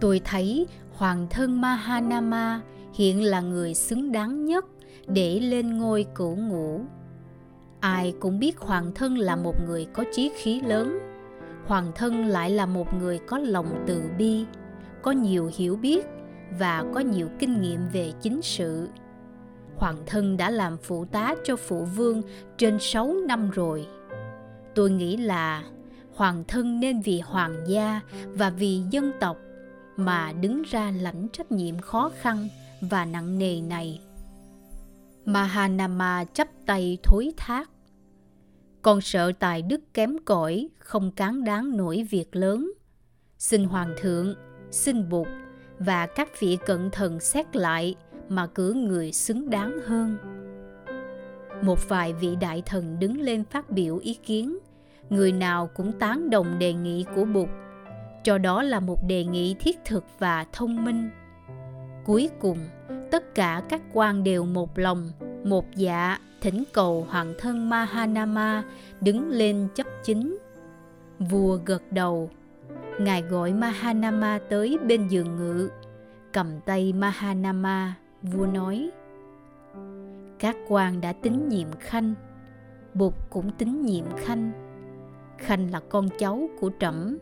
Tôi 0.00 0.20
thấy 0.24 0.66
hoàng 0.92 1.26
thân 1.30 1.60
mahanama 1.60 2.60
hiện 2.96 3.22
là 3.22 3.40
người 3.40 3.74
xứng 3.74 4.12
đáng 4.12 4.44
nhất 4.44 4.64
để 5.06 5.40
lên 5.40 5.78
ngôi 5.78 6.06
cửu 6.14 6.36
ngũ. 6.36 6.80
Ai 7.80 8.14
cũng 8.20 8.38
biết 8.38 8.58
hoàng 8.58 8.92
thân 8.94 9.18
là 9.18 9.36
một 9.36 9.54
người 9.66 9.86
có 9.92 10.04
chí 10.12 10.30
khí 10.36 10.60
lớn. 10.60 10.98
Hoàng 11.66 11.92
thân 11.94 12.26
lại 12.26 12.50
là 12.50 12.66
một 12.66 12.94
người 12.94 13.18
có 13.18 13.38
lòng 13.38 13.84
từ 13.86 14.02
bi, 14.18 14.44
có 15.02 15.10
nhiều 15.10 15.50
hiểu 15.56 15.76
biết 15.76 16.06
và 16.58 16.84
có 16.94 17.00
nhiều 17.00 17.28
kinh 17.38 17.60
nghiệm 17.60 17.80
về 17.92 18.12
chính 18.20 18.42
sự. 18.42 18.88
Hoàng 19.76 19.96
thân 20.06 20.36
đã 20.36 20.50
làm 20.50 20.76
phụ 20.76 21.04
tá 21.04 21.34
cho 21.44 21.56
phụ 21.56 21.84
vương 21.84 22.22
trên 22.58 22.78
6 22.80 23.14
năm 23.28 23.50
rồi. 23.50 23.86
Tôi 24.74 24.90
nghĩ 24.90 25.16
là 25.16 25.62
hoàng 26.14 26.44
thân 26.48 26.80
nên 26.80 27.00
vì 27.00 27.20
hoàng 27.20 27.56
gia 27.66 28.00
và 28.26 28.50
vì 28.50 28.80
dân 28.90 29.12
tộc 29.20 29.36
mà 29.96 30.32
đứng 30.40 30.62
ra 30.62 30.92
lãnh 31.00 31.28
trách 31.28 31.52
nhiệm 31.52 31.78
khó 31.78 32.10
khăn 32.20 32.48
và 32.88 33.04
nặng 33.04 33.38
nề 33.38 33.60
này. 33.60 34.00
Mahanama 35.24 36.24
chắp 36.24 36.48
tay 36.66 36.98
thối 37.02 37.32
thác. 37.36 37.70
Con 38.82 39.00
sợ 39.00 39.32
tài 39.38 39.62
đức 39.62 39.80
kém 39.94 40.16
cỏi, 40.24 40.68
không 40.78 41.10
cán 41.10 41.44
đáng 41.44 41.76
nổi 41.76 42.06
việc 42.10 42.36
lớn. 42.36 42.72
Xin 43.38 43.64
hoàng 43.64 43.94
thượng, 44.00 44.34
xin 44.70 45.08
bụt 45.08 45.26
và 45.78 46.06
các 46.06 46.40
vị 46.40 46.58
cận 46.66 46.90
thần 46.90 47.20
xét 47.20 47.56
lại 47.56 47.94
mà 48.28 48.46
cử 48.46 48.72
người 48.72 49.12
xứng 49.12 49.50
đáng 49.50 49.78
hơn. 49.86 50.16
Một 51.62 51.88
vài 51.88 52.12
vị 52.12 52.36
đại 52.40 52.62
thần 52.66 52.98
đứng 52.98 53.20
lên 53.20 53.44
phát 53.44 53.70
biểu 53.70 53.98
ý 53.98 54.14
kiến. 54.14 54.58
Người 55.10 55.32
nào 55.32 55.70
cũng 55.74 55.92
tán 55.98 56.30
đồng 56.30 56.58
đề 56.58 56.72
nghị 56.72 57.04
của 57.14 57.24
bụt, 57.24 57.48
cho 58.24 58.38
đó 58.38 58.62
là 58.62 58.80
một 58.80 58.98
đề 59.06 59.24
nghị 59.24 59.54
thiết 59.54 59.76
thực 59.84 60.04
và 60.18 60.46
thông 60.52 60.84
minh 60.84 61.10
cuối 62.06 62.30
cùng, 62.40 62.58
tất 63.10 63.34
cả 63.34 63.62
các 63.68 63.80
quan 63.92 64.24
đều 64.24 64.44
một 64.44 64.78
lòng, 64.78 65.10
một 65.44 65.64
dạ 65.76 66.18
thỉnh 66.40 66.64
cầu 66.72 67.06
hoàng 67.10 67.34
thân 67.38 67.70
mahanama 67.70 68.64
đứng 69.00 69.30
lên 69.30 69.68
chấp 69.74 69.86
chính. 70.04 70.38
Vua 71.18 71.58
gật 71.64 71.82
đầu. 71.90 72.30
Ngài 73.00 73.22
gọi 73.22 73.52
mahanama 73.52 74.38
tới 74.48 74.78
bên 74.86 75.08
giường 75.08 75.36
ngự. 75.36 75.70
Cầm 76.32 76.46
tay 76.66 76.92
mahanama, 76.92 77.94
vua 78.22 78.46
nói, 78.46 78.90
các 80.38 80.56
quan 80.68 81.00
đã 81.00 81.12
tín 81.12 81.48
nhiệm 81.48 81.68
khanh, 81.80 82.14
bụt 82.94 83.14
cũng 83.30 83.50
tín 83.58 83.82
nhiệm 83.82 84.04
khanh. 84.16 84.52
Khanh 85.38 85.70
là 85.70 85.80
con 85.80 86.08
cháu 86.18 86.48
của 86.60 86.70
trẫm. 86.80 87.18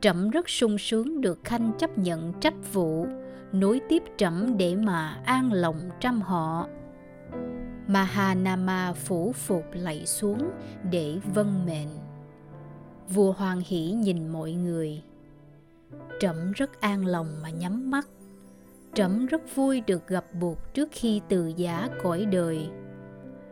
Trẫm 0.00 0.30
rất 0.30 0.48
sung 0.48 0.78
sướng 0.78 1.20
được 1.20 1.38
khanh 1.44 1.72
chấp 1.78 1.98
nhận 1.98 2.32
trách 2.40 2.54
vụ 2.72 3.06
nối 3.54 3.80
tiếp 3.88 4.02
trẫm 4.16 4.56
để 4.56 4.76
mà 4.76 5.20
an 5.24 5.52
lòng 5.52 5.90
trăm 6.00 6.20
họ. 6.20 6.68
Mahanama 7.86 8.92
phủ 8.92 9.32
phục 9.32 9.64
lạy 9.72 10.06
xuống 10.06 10.50
để 10.90 11.18
vâng 11.34 11.66
mệnh. 11.66 11.88
Vua 13.08 13.32
hoàng 13.32 13.62
hỷ 13.66 13.90
nhìn 13.90 14.28
mọi 14.28 14.52
người. 14.52 15.02
Trẫm 16.20 16.52
rất 16.52 16.80
an 16.80 17.06
lòng 17.06 17.26
mà 17.42 17.50
nhắm 17.50 17.90
mắt. 17.90 18.08
Trẫm 18.94 19.26
rất 19.26 19.56
vui 19.56 19.80
được 19.80 20.06
gặp 20.08 20.24
bụt 20.40 20.58
trước 20.74 20.88
khi 20.92 21.20
từ 21.28 21.52
giả 21.56 21.88
cõi 22.02 22.26
đời. 22.32 22.68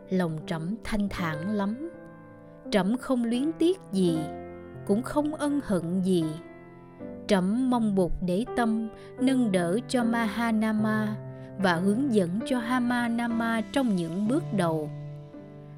Lòng 0.09 0.39
trẫm 0.47 0.75
thanh 0.83 1.09
thản 1.09 1.55
lắm. 1.55 1.89
Trẫm 2.71 2.97
không 2.97 3.25
luyến 3.25 3.51
tiếc 3.51 3.79
gì, 3.91 4.17
cũng 4.87 5.03
không 5.03 5.35
ân 5.35 5.59
hận 5.63 6.01
gì 6.01 6.25
trẫm 7.27 7.69
mong 7.69 7.95
bụt 7.95 8.11
để 8.21 8.45
tâm, 8.57 8.89
nâng 9.19 9.51
đỡ 9.51 9.79
cho 9.87 10.03
mahanama 10.03 11.15
và 11.59 11.75
hướng 11.75 12.13
dẫn 12.13 12.39
cho 12.45 12.59
hamanama 12.59 13.61
trong 13.61 13.95
những 13.95 14.27
bước 14.27 14.43
đầu. 14.53 14.89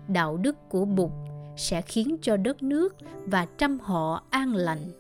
Đạo 0.08 0.38
đức 0.38 0.70
của 0.70 0.86
bụt 0.86 1.12
sẽ 1.58 1.82
khiến 1.82 2.16
cho 2.22 2.38
đất 2.38 2.64
nước 2.64 2.96
và 3.26 3.48
trăm 3.58 3.80
họ 3.80 4.24
an 4.30 4.56
lành. 4.56 4.92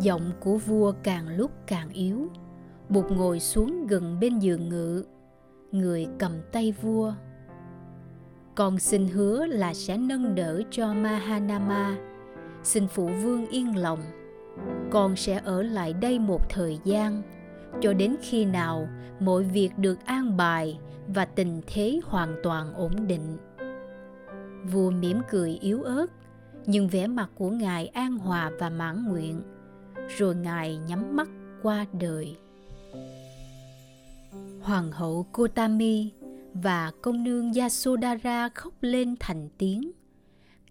Giọng 0.00 0.30
của 0.40 0.56
vua 0.56 0.92
càng 1.02 1.36
lúc 1.36 1.50
càng 1.66 1.88
yếu. 1.88 2.28
Bụt 2.88 3.10
ngồi 3.10 3.40
xuống 3.40 3.86
gần 3.86 4.20
bên 4.20 4.38
giường 4.38 4.68
ngự. 4.68 5.04
Người 5.72 6.06
cầm 6.18 6.32
tay 6.52 6.74
vua. 6.82 7.14
Con 8.54 8.78
xin 8.78 9.08
hứa 9.08 9.46
là 9.46 9.74
sẽ 9.74 9.96
nâng 9.96 10.34
đỡ 10.34 10.62
cho 10.70 10.94
mahanama. 10.94 11.96
Xin 12.62 12.88
phụ 12.88 13.10
vương 13.22 13.46
yên 13.46 13.76
lòng 13.76 14.00
con 14.90 15.16
sẽ 15.16 15.40
ở 15.44 15.62
lại 15.62 15.92
đây 15.92 16.18
một 16.18 16.48
thời 16.48 16.78
gian, 16.84 17.22
cho 17.80 17.92
đến 17.92 18.16
khi 18.22 18.44
nào 18.44 18.88
mọi 19.20 19.42
việc 19.42 19.70
được 19.78 20.04
an 20.04 20.36
bài 20.36 20.78
và 21.08 21.24
tình 21.24 21.60
thế 21.66 22.00
hoàn 22.04 22.36
toàn 22.42 22.74
ổn 22.74 23.06
định. 23.06 23.36
Vua 24.72 24.90
mỉm 24.90 25.20
cười 25.30 25.58
yếu 25.60 25.82
ớt, 25.82 26.06
nhưng 26.66 26.88
vẻ 26.88 27.06
mặt 27.06 27.30
của 27.34 27.50
ngài 27.50 27.86
an 27.86 28.18
hòa 28.18 28.50
và 28.58 28.70
mãn 28.70 29.04
nguyện, 29.08 29.42
rồi 30.18 30.34
ngài 30.34 30.76
nhắm 30.76 31.16
mắt 31.16 31.28
qua 31.62 31.86
đời. 32.00 32.36
Hoàng 34.62 34.92
hậu 34.92 35.26
kotami 35.32 36.10
và 36.54 36.92
công 37.02 37.24
nương 37.24 37.52
yasodhara 37.52 38.48
khóc 38.48 38.74
lên 38.80 39.14
thành 39.20 39.48
tiếng. 39.58 39.90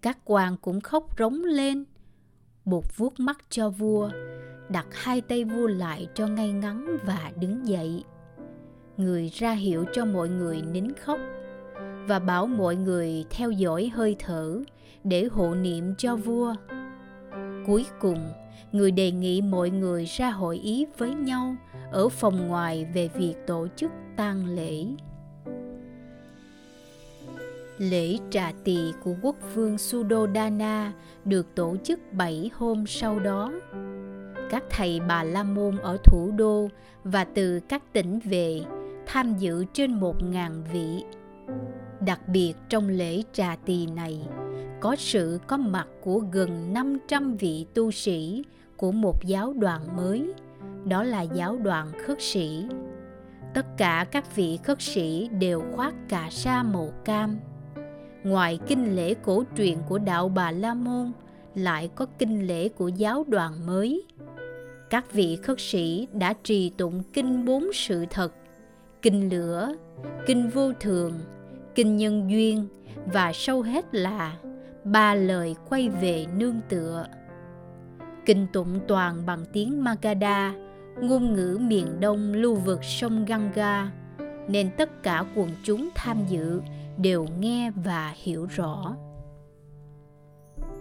Các 0.02 0.18
quan 0.24 0.56
cũng 0.56 0.80
khóc 0.80 1.18
rống 1.18 1.44
lên 1.44 1.84
bột 2.64 2.84
vuốt 2.96 3.20
mắt 3.20 3.38
cho 3.50 3.70
vua, 3.70 4.10
đặt 4.68 4.86
hai 4.92 5.20
tay 5.20 5.44
vua 5.44 5.66
lại 5.66 6.08
cho 6.14 6.26
ngay 6.26 6.52
ngắn 6.52 6.96
và 7.04 7.32
đứng 7.40 7.66
dậy. 7.66 8.04
Người 8.96 9.28
ra 9.34 9.52
hiệu 9.52 9.84
cho 9.92 10.04
mọi 10.04 10.28
người 10.28 10.62
nín 10.62 10.92
khóc 10.94 11.18
và 12.06 12.18
bảo 12.18 12.46
mọi 12.46 12.76
người 12.76 13.24
theo 13.30 13.50
dõi 13.50 13.90
hơi 13.94 14.16
thở 14.18 14.62
để 15.04 15.28
hộ 15.32 15.54
niệm 15.54 15.94
cho 15.98 16.16
vua. 16.16 16.54
Cuối 17.66 17.86
cùng, 18.00 18.32
người 18.72 18.90
đề 18.90 19.10
nghị 19.10 19.42
mọi 19.42 19.70
người 19.70 20.04
ra 20.04 20.30
hội 20.30 20.58
ý 20.58 20.86
với 20.98 21.14
nhau 21.14 21.56
ở 21.92 22.08
phòng 22.08 22.48
ngoài 22.48 22.86
về 22.94 23.08
việc 23.08 23.34
tổ 23.46 23.66
chức 23.76 23.90
tang 24.16 24.46
lễ 24.46 24.86
lễ 27.80 28.16
trà 28.30 28.52
tỳ 28.64 28.78
của 29.02 29.14
quốc 29.22 29.36
vương 29.54 29.78
Sudodana 29.78 30.92
được 31.24 31.46
tổ 31.54 31.76
chức 31.84 32.00
7 32.12 32.50
hôm 32.54 32.86
sau 32.86 33.20
đó. 33.20 33.52
Các 34.50 34.64
thầy 34.70 35.00
bà 35.08 35.22
La 35.22 35.42
Môn 35.42 35.76
ở 35.76 35.98
thủ 36.04 36.32
đô 36.36 36.68
và 37.04 37.24
từ 37.24 37.60
các 37.68 37.92
tỉnh 37.92 38.18
về 38.24 38.62
tham 39.06 39.34
dự 39.38 39.64
trên 39.72 40.00
một 40.00 40.22
ngàn 40.22 40.62
vị. 40.72 41.04
Đặc 42.00 42.28
biệt 42.28 42.54
trong 42.68 42.88
lễ 42.88 43.22
trà 43.32 43.56
tỳ 43.64 43.86
này, 43.86 44.28
có 44.80 44.96
sự 44.98 45.38
có 45.46 45.56
mặt 45.56 45.88
của 46.00 46.18
gần 46.32 46.72
500 46.72 47.36
vị 47.36 47.66
tu 47.74 47.90
sĩ 47.90 48.44
của 48.76 48.92
một 48.92 49.24
giáo 49.24 49.52
đoàn 49.52 49.96
mới, 49.96 50.32
đó 50.84 51.02
là 51.02 51.22
giáo 51.22 51.56
đoàn 51.56 51.92
khất 52.06 52.22
sĩ. 52.22 52.66
Tất 53.54 53.66
cả 53.76 54.06
các 54.10 54.36
vị 54.36 54.58
khất 54.64 54.82
sĩ 54.82 55.28
đều 55.28 55.62
khoác 55.72 55.94
cà 56.08 56.28
sa 56.30 56.62
màu 56.62 56.92
cam. 57.04 57.38
Ngoài 58.24 58.58
kinh 58.66 58.96
lễ 58.96 59.14
cổ 59.14 59.44
truyền 59.56 59.78
của 59.88 59.98
đạo 59.98 60.28
Bà 60.28 60.50
La 60.50 60.74
Môn, 60.74 61.12
lại 61.54 61.90
có 61.94 62.06
kinh 62.18 62.46
lễ 62.46 62.68
của 62.68 62.88
giáo 62.88 63.24
đoàn 63.28 63.66
mới. 63.66 64.06
Các 64.90 65.12
vị 65.12 65.38
khất 65.42 65.60
sĩ 65.60 66.08
đã 66.12 66.34
trì 66.42 66.70
tụng 66.70 67.02
kinh 67.12 67.44
bốn 67.44 67.72
sự 67.72 68.04
thật, 68.10 68.32
kinh 69.02 69.28
lửa, 69.28 69.74
kinh 70.26 70.48
vô 70.48 70.72
thường, 70.80 71.12
kinh 71.74 71.96
nhân 71.96 72.30
duyên 72.30 72.68
và 73.12 73.32
sâu 73.34 73.62
hết 73.62 73.94
là 73.94 74.36
ba 74.84 75.14
lời 75.14 75.56
quay 75.68 75.88
về 75.88 76.26
nương 76.36 76.60
tựa. 76.68 77.06
Kinh 78.26 78.46
tụng 78.52 78.80
toàn 78.88 79.26
bằng 79.26 79.44
tiếng 79.52 79.84
Magadha, 79.84 80.54
ngôn 81.00 81.34
ngữ 81.34 81.58
miền 81.60 82.00
đông 82.00 82.32
lưu 82.32 82.54
vực 82.54 82.84
sông 82.84 83.24
Ganga, 83.24 83.92
nên 84.48 84.70
tất 84.76 85.02
cả 85.02 85.24
quần 85.34 85.50
chúng 85.64 85.88
tham 85.94 86.18
dự 86.28 86.60
đều 87.02 87.26
nghe 87.38 87.70
và 87.70 88.14
hiểu 88.16 88.46
rõ. 88.46 88.96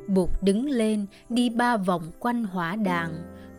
Bụt 0.07 0.29
đứng 0.41 0.65
lên 0.65 1.05
đi 1.29 1.49
ba 1.49 1.77
vòng 1.77 2.11
quanh 2.19 2.43
hỏa 2.43 2.75
đàn, 2.75 3.11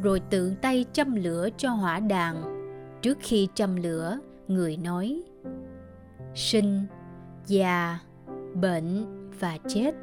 rồi 0.02 0.20
tự 0.30 0.54
tay 0.62 0.84
châm 0.92 1.14
lửa 1.14 1.48
cho 1.56 1.70
hỏa 1.70 2.00
đàn. 2.00 2.60
Trước 3.02 3.18
khi 3.20 3.48
châm 3.54 3.76
lửa, 3.76 4.18
người 4.48 4.76
nói 4.76 5.22
Sinh, 6.34 6.86
già, 7.46 7.98
bệnh 8.54 9.06
và 9.40 9.58
chết 9.68 9.94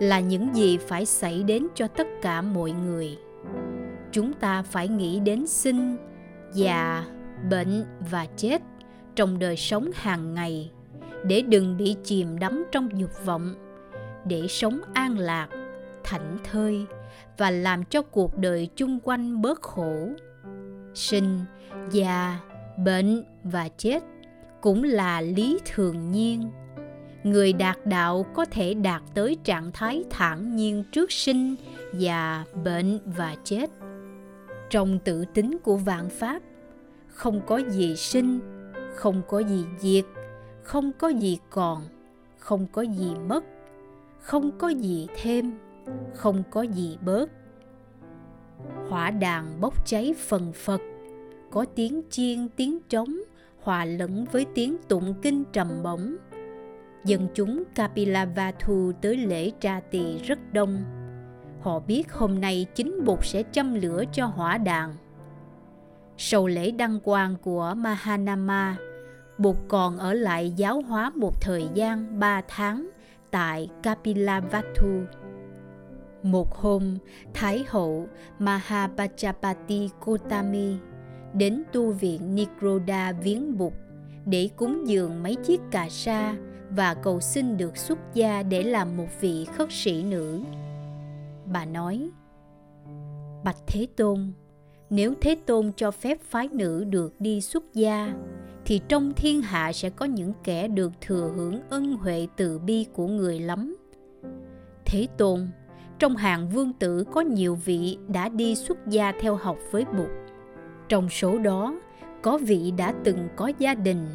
là 0.00 0.20
những 0.20 0.54
gì 0.54 0.78
phải 0.78 1.06
xảy 1.06 1.42
đến 1.42 1.66
cho 1.74 1.88
tất 1.88 2.06
cả 2.22 2.42
mọi 2.42 2.70
người 2.70 3.18
chúng 4.16 4.32
ta 4.32 4.62
phải 4.62 4.88
nghĩ 4.88 5.20
đến 5.20 5.46
sinh 5.46 5.96
già 6.52 7.04
bệnh 7.50 7.84
và 8.10 8.26
chết 8.36 8.62
trong 9.14 9.38
đời 9.38 9.56
sống 9.56 9.90
hàng 9.94 10.34
ngày 10.34 10.70
để 11.26 11.42
đừng 11.42 11.76
bị 11.76 11.96
chìm 12.04 12.38
đắm 12.38 12.64
trong 12.72 12.88
dục 12.98 13.24
vọng, 13.24 13.54
để 14.24 14.46
sống 14.48 14.80
an 14.94 15.18
lạc, 15.18 15.48
thảnh 16.04 16.38
thơi 16.44 16.86
và 17.38 17.50
làm 17.50 17.84
cho 17.84 18.02
cuộc 18.02 18.38
đời 18.38 18.68
chung 18.76 18.98
quanh 19.02 19.42
bớt 19.42 19.62
khổ. 19.62 20.08
Sinh, 20.94 21.40
già, 21.90 22.40
bệnh 22.84 23.22
và 23.44 23.68
chết 23.68 24.02
cũng 24.60 24.84
là 24.84 25.20
lý 25.20 25.58
thường 25.66 26.12
nhiên. 26.12 26.50
Người 27.24 27.52
đạt 27.52 27.86
đạo 27.86 28.26
có 28.34 28.44
thể 28.44 28.74
đạt 28.74 29.02
tới 29.14 29.36
trạng 29.44 29.72
thái 29.72 30.04
thản 30.10 30.56
nhiên 30.56 30.84
trước 30.92 31.12
sinh, 31.12 31.54
già, 31.94 32.44
bệnh 32.64 32.98
và 33.04 33.36
chết. 33.44 33.70
Trong 34.70 34.98
tự 34.98 35.24
tính 35.34 35.58
của 35.62 35.76
vạn 35.76 36.08
pháp, 36.10 36.42
không 37.08 37.40
có 37.46 37.56
gì 37.56 37.96
sinh, 37.96 38.40
không 38.94 39.22
có 39.28 39.38
gì 39.38 39.64
diệt 39.78 40.04
không 40.66 40.92
có 40.98 41.08
gì 41.08 41.38
còn 41.50 41.82
không 42.38 42.66
có 42.72 42.82
gì 42.82 43.14
mất 43.28 43.44
không 44.20 44.58
có 44.58 44.68
gì 44.68 45.08
thêm 45.22 45.58
không 46.14 46.42
có 46.50 46.62
gì 46.62 46.98
bớt 47.00 47.30
hỏa 48.88 49.10
đàn 49.10 49.60
bốc 49.60 49.86
cháy 49.86 50.14
phần 50.18 50.52
phật 50.52 50.80
có 51.50 51.64
tiếng 51.74 52.02
chiên 52.10 52.48
tiếng 52.56 52.78
trống 52.88 53.16
hòa 53.60 53.84
lẫn 53.84 54.26
với 54.32 54.46
tiếng 54.54 54.76
tụng 54.88 55.14
kinh 55.22 55.44
trầm 55.52 55.82
bổng 55.82 56.16
dân 57.04 57.28
chúng 57.34 57.62
Kapilavatthu 57.74 58.92
tới 59.00 59.16
lễ 59.16 59.50
tra 59.60 59.80
tỳ 59.90 60.18
rất 60.18 60.38
đông. 60.52 60.84
Họ 61.60 61.80
biết 61.80 62.12
hôm 62.12 62.40
nay 62.40 62.66
chính 62.74 63.04
Bụt 63.04 63.18
sẽ 63.22 63.42
châm 63.52 63.74
lửa 63.74 64.04
cho 64.12 64.26
hỏa 64.26 64.58
đàn. 64.58 64.94
Sau 66.16 66.46
lễ 66.46 66.70
đăng 66.70 67.00
quang 67.00 67.36
của 67.42 67.74
Mahanama, 67.76 68.76
Bụt 69.38 69.56
còn 69.68 69.98
ở 69.98 70.12
lại 70.12 70.52
giáo 70.56 70.82
hóa 70.88 71.10
một 71.14 71.40
thời 71.40 71.68
gian 71.74 72.18
ba 72.20 72.42
tháng 72.48 72.90
tại 73.30 73.68
Kapilavatthu. 73.82 75.02
Một 76.22 76.54
hôm, 76.54 76.98
Thái 77.34 77.64
hậu 77.68 78.08
Mahapachapati 78.38 79.90
Kotami 80.04 80.76
đến 81.34 81.62
tu 81.72 81.92
viện 81.92 82.34
Nikroda 82.34 83.12
viếng 83.12 83.58
Bụt 83.58 83.72
để 84.26 84.48
cúng 84.56 84.88
dường 84.88 85.22
mấy 85.22 85.34
chiếc 85.34 85.60
cà 85.70 85.88
sa 85.90 86.36
và 86.70 86.94
cầu 86.94 87.20
xin 87.20 87.56
được 87.56 87.76
xuất 87.76 87.98
gia 88.14 88.42
để 88.42 88.62
làm 88.62 88.96
một 88.96 89.08
vị 89.20 89.44
khất 89.44 89.68
sĩ 89.72 90.02
nữ. 90.02 90.40
Bà 91.52 91.64
nói, 91.64 92.10
Bạch 93.44 93.56
Thế 93.66 93.86
Tôn, 93.96 94.32
nếu 94.90 95.14
Thế 95.20 95.36
Tôn 95.46 95.72
cho 95.76 95.90
phép 95.90 96.18
phái 96.22 96.48
nữ 96.48 96.84
được 96.84 97.20
đi 97.20 97.40
xuất 97.40 97.74
gia, 97.74 98.14
thì 98.66 98.80
trong 98.88 99.12
thiên 99.14 99.42
hạ 99.42 99.72
sẽ 99.72 99.90
có 99.90 100.06
những 100.06 100.32
kẻ 100.44 100.68
được 100.68 100.92
thừa 101.00 101.32
hưởng 101.36 101.60
ân 101.70 101.92
huệ 101.92 102.26
từ 102.36 102.58
bi 102.58 102.86
của 102.92 103.06
người 103.06 103.40
lắm. 103.40 103.76
Thế 104.84 105.06
Tôn, 105.16 105.48
trong 105.98 106.16
hàng 106.16 106.48
vương 106.48 106.72
tử 106.72 107.04
có 107.12 107.20
nhiều 107.20 107.58
vị 107.64 107.98
đã 108.08 108.28
đi 108.28 108.54
xuất 108.54 108.78
gia 108.86 109.12
theo 109.20 109.36
học 109.36 109.58
với 109.70 109.84
Bụt. 109.84 110.08
Trong 110.88 111.08
số 111.08 111.38
đó, 111.38 111.80
có 112.22 112.38
vị 112.38 112.72
đã 112.76 112.94
từng 113.04 113.28
có 113.36 113.52
gia 113.58 113.74
đình 113.74 114.06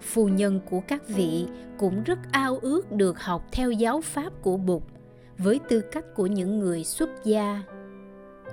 phu 0.00 0.28
nhân 0.28 0.60
của 0.70 0.80
các 0.88 1.08
vị 1.08 1.46
cũng 1.78 2.02
rất 2.02 2.18
ao 2.32 2.58
ước 2.62 2.92
được 2.92 3.20
học 3.20 3.44
theo 3.52 3.70
giáo 3.70 4.00
pháp 4.00 4.32
của 4.42 4.56
Bụt 4.56 4.82
với 5.38 5.60
tư 5.68 5.80
cách 5.80 6.04
của 6.14 6.26
những 6.26 6.58
người 6.58 6.84
xuất 6.84 7.10
gia. 7.24 7.62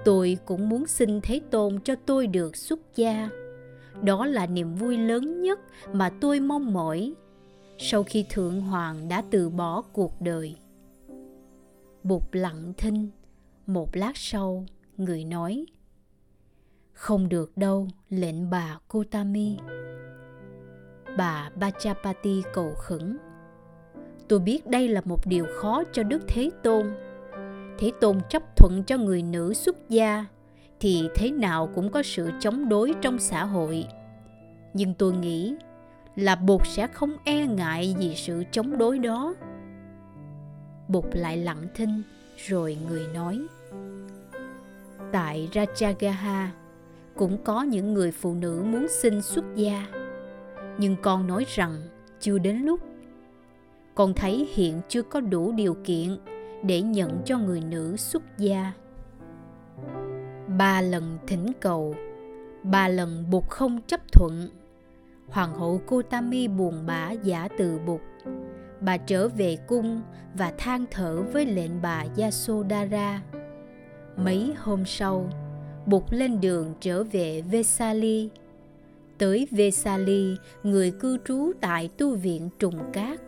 Tôi 0.05 0.37
cũng 0.45 0.69
muốn 0.69 0.87
xin 0.87 1.21
Thế 1.21 1.41
Tôn 1.51 1.79
cho 1.83 1.95
tôi 2.05 2.27
được 2.27 2.55
xuất 2.57 2.79
gia. 2.95 3.29
Đó 4.01 4.25
là 4.25 4.47
niềm 4.47 4.75
vui 4.75 4.97
lớn 4.97 5.41
nhất 5.41 5.59
mà 5.93 6.09
tôi 6.21 6.39
mong 6.39 6.73
mỏi 6.73 7.13
sau 7.77 8.03
khi 8.03 8.25
Thượng 8.29 8.61
Hoàng 8.61 9.09
đã 9.09 9.23
từ 9.31 9.49
bỏ 9.49 9.81
cuộc 9.81 10.21
đời. 10.21 10.55
Bụt 12.03 12.23
lặng 12.31 12.73
thinh, 12.77 13.09
một 13.67 13.95
lát 13.95 14.17
sau, 14.17 14.65
người 14.97 15.23
nói 15.23 15.65
Không 16.93 17.29
được 17.29 17.57
đâu, 17.57 17.87
lệnh 18.09 18.49
bà 18.49 18.79
Kotami 18.87 19.57
bà 21.17 21.49
Bachapati 21.55 22.43
cầu 22.53 22.73
khẩn. 22.77 23.17
Tôi 24.27 24.39
biết 24.39 24.67
đây 24.67 24.87
là 24.87 25.01
một 25.05 25.27
điều 25.27 25.45
khó 25.55 25.83
cho 25.91 26.03
Đức 26.03 26.21
Thế 26.27 26.49
Tôn. 26.63 26.85
Thế 27.79 27.91
Tôn 28.01 28.17
chấp 28.29 28.55
thuận 28.55 28.83
cho 28.83 28.97
người 28.97 29.23
nữ 29.23 29.53
xuất 29.53 29.89
gia 29.89 30.25
thì 30.83 31.09
thế 31.15 31.31
nào 31.31 31.69
cũng 31.75 31.89
có 31.89 32.03
sự 32.03 32.29
chống 32.39 32.69
đối 32.69 32.93
trong 33.01 33.19
xã 33.19 33.45
hội. 33.45 33.85
Nhưng 34.73 34.93
tôi 34.93 35.13
nghĩ 35.13 35.55
là 36.15 36.35
Bụt 36.35 36.61
sẽ 36.65 36.87
không 36.87 37.13
e 37.23 37.47
ngại 37.47 37.95
vì 37.99 38.15
sự 38.15 38.43
chống 38.51 38.77
đối 38.77 38.99
đó. 38.99 39.35
Bụt 40.87 41.05
lại 41.13 41.37
lặng 41.37 41.67
thinh 41.75 42.01
rồi 42.37 42.77
người 42.89 43.07
nói, 43.13 43.41
Tại 45.11 45.49
Rajagaha 45.53 46.47
cũng 47.15 47.37
có 47.43 47.63
những 47.63 47.93
người 47.93 48.11
phụ 48.11 48.33
nữ 48.33 48.63
muốn 48.65 48.87
xin 48.89 49.21
xuất 49.21 49.45
gia, 49.55 49.87
nhưng 50.77 50.95
con 51.01 51.27
nói 51.27 51.45
rằng 51.47 51.75
chưa 52.19 52.37
đến 52.37 52.57
lúc 52.57 52.79
con 53.95 54.13
thấy 54.13 54.47
hiện 54.53 54.81
chưa 54.89 55.01
có 55.01 55.21
đủ 55.21 55.51
điều 55.51 55.77
kiện 55.83 56.17
để 56.63 56.81
nhận 56.81 57.21
cho 57.25 57.37
người 57.37 57.61
nữ 57.61 57.97
xuất 57.97 58.37
gia 58.37 58.73
ba 60.57 60.81
lần 60.81 61.17
thỉnh 61.27 61.51
cầu 61.59 61.95
ba 62.63 62.87
lần 62.87 63.25
bụt 63.29 63.43
không 63.49 63.81
chấp 63.87 64.11
thuận. 64.11 64.49
Hoàng 65.29 65.53
hậu 65.53 65.81
Kotami 65.87 66.47
buồn 66.47 66.85
bã 66.85 67.11
giả 67.11 67.47
từ 67.57 67.79
bụt 67.85 68.01
bà 68.85 68.97
trở 68.97 69.27
về 69.27 69.57
cung 69.67 70.01
và 70.33 70.53
than 70.57 70.85
thở 70.91 71.21
với 71.21 71.45
lệnh 71.45 71.81
bà 71.81 72.05
Yasodhara. 72.17 73.21
Mấy 74.17 74.53
hôm 74.57 74.85
sau 74.85 75.29
bụt 75.85 76.03
lên 76.09 76.41
đường 76.41 76.73
trở 76.79 77.03
về 77.03 77.41
Vesali. 77.41 78.29
Tới 79.17 79.47
Vesali, 79.51 80.35
người 80.63 80.91
cư 80.91 81.17
trú 81.25 81.51
tại 81.61 81.89
tu 81.97 82.15
viện 82.15 82.49
Trùng 82.59 82.79
Cát. 82.93 83.19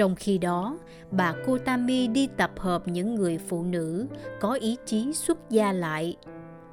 Trong 0.00 0.14
khi 0.14 0.38
đó, 0.38 0.78
bà 1.10 1.34
Kotami 1.46 2.06
đi 2.06 2.28
tập 2.36 2.50
hợp 2.56 2.88
những 2.88 3.14
người 3.14 3.38
phụ 3.38 3.62
nữ 3.62 4.06
có 4.40 4.54
ý 4.54 4.76
chí 4.86 5.12
xuất 5.12 5.50
gia 5.50 5.72
lại. 5.72 6.16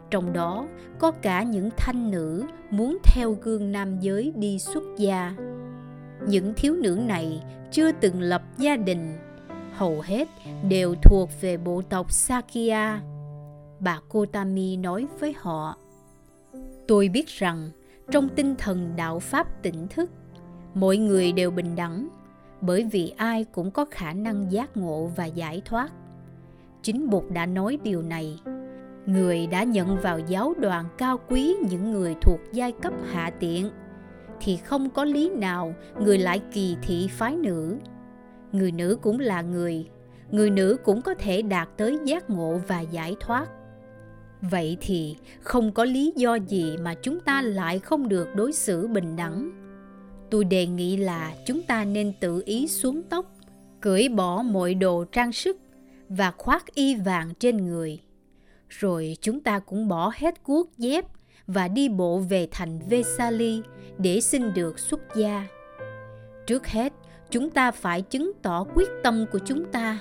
Trong 0.09 0.33
đó 0.33 0.67
có 0.99 1.11
cả 1.11 1.43
những 1.43 1.69
thanh 1.77 2.11
nữ 2.11 2.43
muốn 2.69 2.97
theo 3.03 3.37
gương 3.41 3.71
nam 3.71 3.99
giới 3.99 4.33
đi 4.35 4.59
xuất 4.59 4.83
gia. 4.97 5.35
Những 6.27 6.53
thiếu 6.53 6.75
nữ 6.75 6.99
này 7.05 7.43
chưa 7.71 7.91
từng 7.91 8.21
lập 8.21 8.41
gia 8.57 8.75
đình, 8.75 9.17
hầu 9.73 10.01
hết 10.01 10.27
đều 10.69 10.95
thuộc 11.03 11.29
về 11.41 11.57
bộ 11.57 11.81
tộc 11.89 12.11
Sakya. 12.11 13.01
Bà 13.79 13.99
Kotami 14.09 14.77
nói 14.77 15.05
với 15.19 15.33
họ, 15.37 15.77
Tôi 16.87 17.09
biết 17.09 17.27
rằng 17.27 17.69
trong 18.11 18.29
tinh 18.29 18.55
thần 18.55 18.93
đạo 18.95 19.19
pháp 19.19 19.63
tỉnh 19.63 19.87
thức 19.87 20.09
mỗi 20.73 20.97
người 20.97 21.31
đều 21.31 21.51
bình 21.51 21.75
đẳng 21.75 22.07
bởi 22.61 22.83
vì 22.83 23.13
ai 23.17 23.43
cũng 23.43 23.71
có 23.71 23.85
khả 23.85 24.13
năng 24.13 24.51
giác 24.51 24.77
ngộ 24.77 25.11
và 25.15 25.25
giải 25.25 25.61
thoát. 25.65 25.89
Chính 26.81 27.09
bụt 27.09 27.23
đã 27.33 27.45
nói 27.45 27.77
điều 27.83 28.01
này. 28.01 28.39
Người 29.05 29.47
đã 29.47 29.63
nhận 29.63 29.97
vào 30.01 30.19
giáo 30.19 30.53
đoàn 30.59 30.85
cao 30.97 31.19
quý 31.29 31.55
những 31.69 31.91
người 31.91 32.15
thuộc 32.21 32.39
giai 32.53 32.71
cấp 32.71 32.93
hạ 33.11 33.31
tiện, 33.39 33.69
thì 34.41 34.57
không 34.57 34.89
có 34.89 35.03
lý 35.03 35.29
nào 35.29 35.75
người 35.99 36.17
lại 36.17 36.41
kỳ 36.51 36.77
thị 36.81 37.07
phái 37.11 37.35
nữ. 37.35 37.77
Người 38.51 38.71
nữ 38.71 38.97
cũng 39.01 39.19
là 39.19 39.41
người 39.41 39.89
người 40.31 40.49
nữ 40.49 40.77
cũng 40.83 41.01
có 41.01 41.13
thể 41.13 41.41
đạt 41.41 41.69
tới 41.77 41.99
giác 42.05 42.29
ngộ 42.29 42.61
và 42.67 42.81
giải 42.81 43.15
thoát. 43.19 43.49
Vậy 44.41 44.77
thì 44.81 45.15
không 45.41 45.71
có 45.71 45.85
lý 45.85 46.13
do 46.15 46.35
gì 46.35 46.77
mà 46.77 46.93
chúng 47.01 47.19
ta 47.19 47.41
lại 47.41 47.79
không 47.79 48.09
được 48.09 48.35
đối 48.35 48.53
xử 48.53 48.87
bình 48.87 49.15
đẳng 49.15 49.51
tôi 50.29 50.45
đề 50.45 50.67
nghị 50.67 50.97
là 50.97 51.33
chúng 51.45 51.61
ta 51.61 51.83
nên 51.85 52.13
tự 52.19 52.43
ý 52.45 52.67
xuống 52.67 53.01
tóc 53.09 53.25
cởi 53.81 54.09
bỏ 54.09 54.41
mọi 54.41 54.73
đồ 54.73 55.03
trang 55.11 55.31
sức 55.31 55.57
và 56.09 56.31
khoác 56.31 56.65
y 56.73 56.95
vàng 56.95 57.33
trên 57.39 57.65
người 57.65 57.99
rồi 58.69 59.17
chúng 59.21 59.39
ta 59.39 59.59
cũng 59.59 59.87
bỏ 59.87 60.11
hết 60.15 60.43
cuốc 60.43 60.77
dép 60.77 61.05
và 61.47 61.67
đi 61.67 61.89
bộ 61.89 62.19
về 62.19 62.47
thành 62.51 62.79
Vesali 62.89 63.61
để 63.97 64.21
xin 64.21 64.53
được 64.53 64.79
xuất 64.79 64.99
gia. 65.15 65.47
Trước 66.47 66.67
hết, 66.67 66.93
chúng 67.29 67.49
ta 67.49 67.71
phải 67.71 68.01
chứng 68.01 68.31
tỏ 68.41 68.65
quyết 68.75 68.89
tâm 69.03 69.25
của 69.31 69.39
chúng 69.45 69.65
ta 69.71 69.99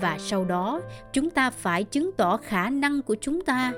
và 0.00 0.16
sau 0.20 0.44
đó 0.44 0.80
chúng 1.12 1.30
ta 1.30 1.50
phải 1.50 1.84
chứng 1.84 2.10
tỏ 2.16 2.36
khả 2.36 2.70
năng 2.70 3.02
của 3.02 3.16
chúng 3.20 3.44
ta 3.44 3.72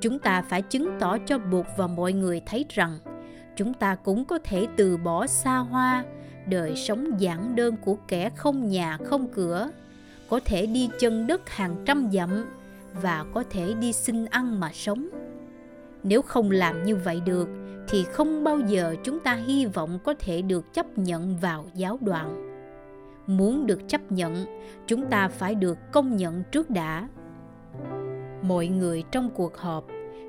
chúng 0.00 0.18
ta 0.18 0.42
phải 0.42 0.62
chứng 0.62 0.90
tỏ 1.00 1.18
cho 1.26 1.38
buộc 1.38 1.66
và 1.76 1.86
mọi 1.86 2.12
người 2.12 2.42
thấy 2.46 2.64
rằng 2.68 2.98
chúng 3.58 3.74
ta 3.74 3.94
cũng 3.94 4.24
có 4.24 4.38
thể 4.44 4.66
từ 4.76 4.96
bỏ 4.96 5.26
xa 5.26 5.58
hoa. 5.58 6.04
Đời 6.46 6.76
sống 6.76 7.20
giản 7.20 7.56
đơn 7.56 7.76
của 7.84 7.96
kẻ 8.08 8.30
không 8.36 8.68
nhà, 8.68 8.98
không 9.04 9.28
cửa. 9.28 9.70
Có 10.28 10.40
thể 10.44 10.66
đi 10.66 10.88
chân 10.98 11.26
đất 11.26 11.50
hàng 11.50 11.76
trăm 11.86 12.08
dặm 12.12 12.46
và 13.02 13.24
có 13.34 13.44
thể 13.50 13.74
đi 13.80 13.92
xin 13.92 14.24
ăn 14.24 14.60
mà 14.60 14.70
sống. 14.72 15.08
Nếu 16.02 16.22
không 16.22 16.50
làm 16.50 16.84
như 16.84 16.96
vậy 16.96 17.20
được, 17.26 17.48
thì 17.88 18.04
không 18.04 18.44
bao 18.44 18.60
giờ 18.60 18.94
chúng 19.04 19.20
ta 19.20 19.34
hy 19.34 19.66
vọng 19.66 19.98
có 20.04 20.14
thể 20.18 20.42
được 20.42 20.74
chấp 20.74 20.98
nhận 20.98 21.36
vào 21.36 21.64
giáo 21.74 21.98
đoàn. 22.00 22.58
Muốn 23.26 23.66
được 23.66 23.88
chấp 23.88 24.12
nhận, 24.12 24.46
chúng 24.86 25.06
ta 25.06 25.28
phải 25.28 25.54
được 25.54 25.78
công 25.92 26.16
nhận 26.16 26.42
trước 26.52 26.70
đã. 26.70 27.08
Mọi 28.42 28.66
người 28.66 29.04
trong 29.10 29.30
cuộc 29.34 29.56
họp 29.56 29.86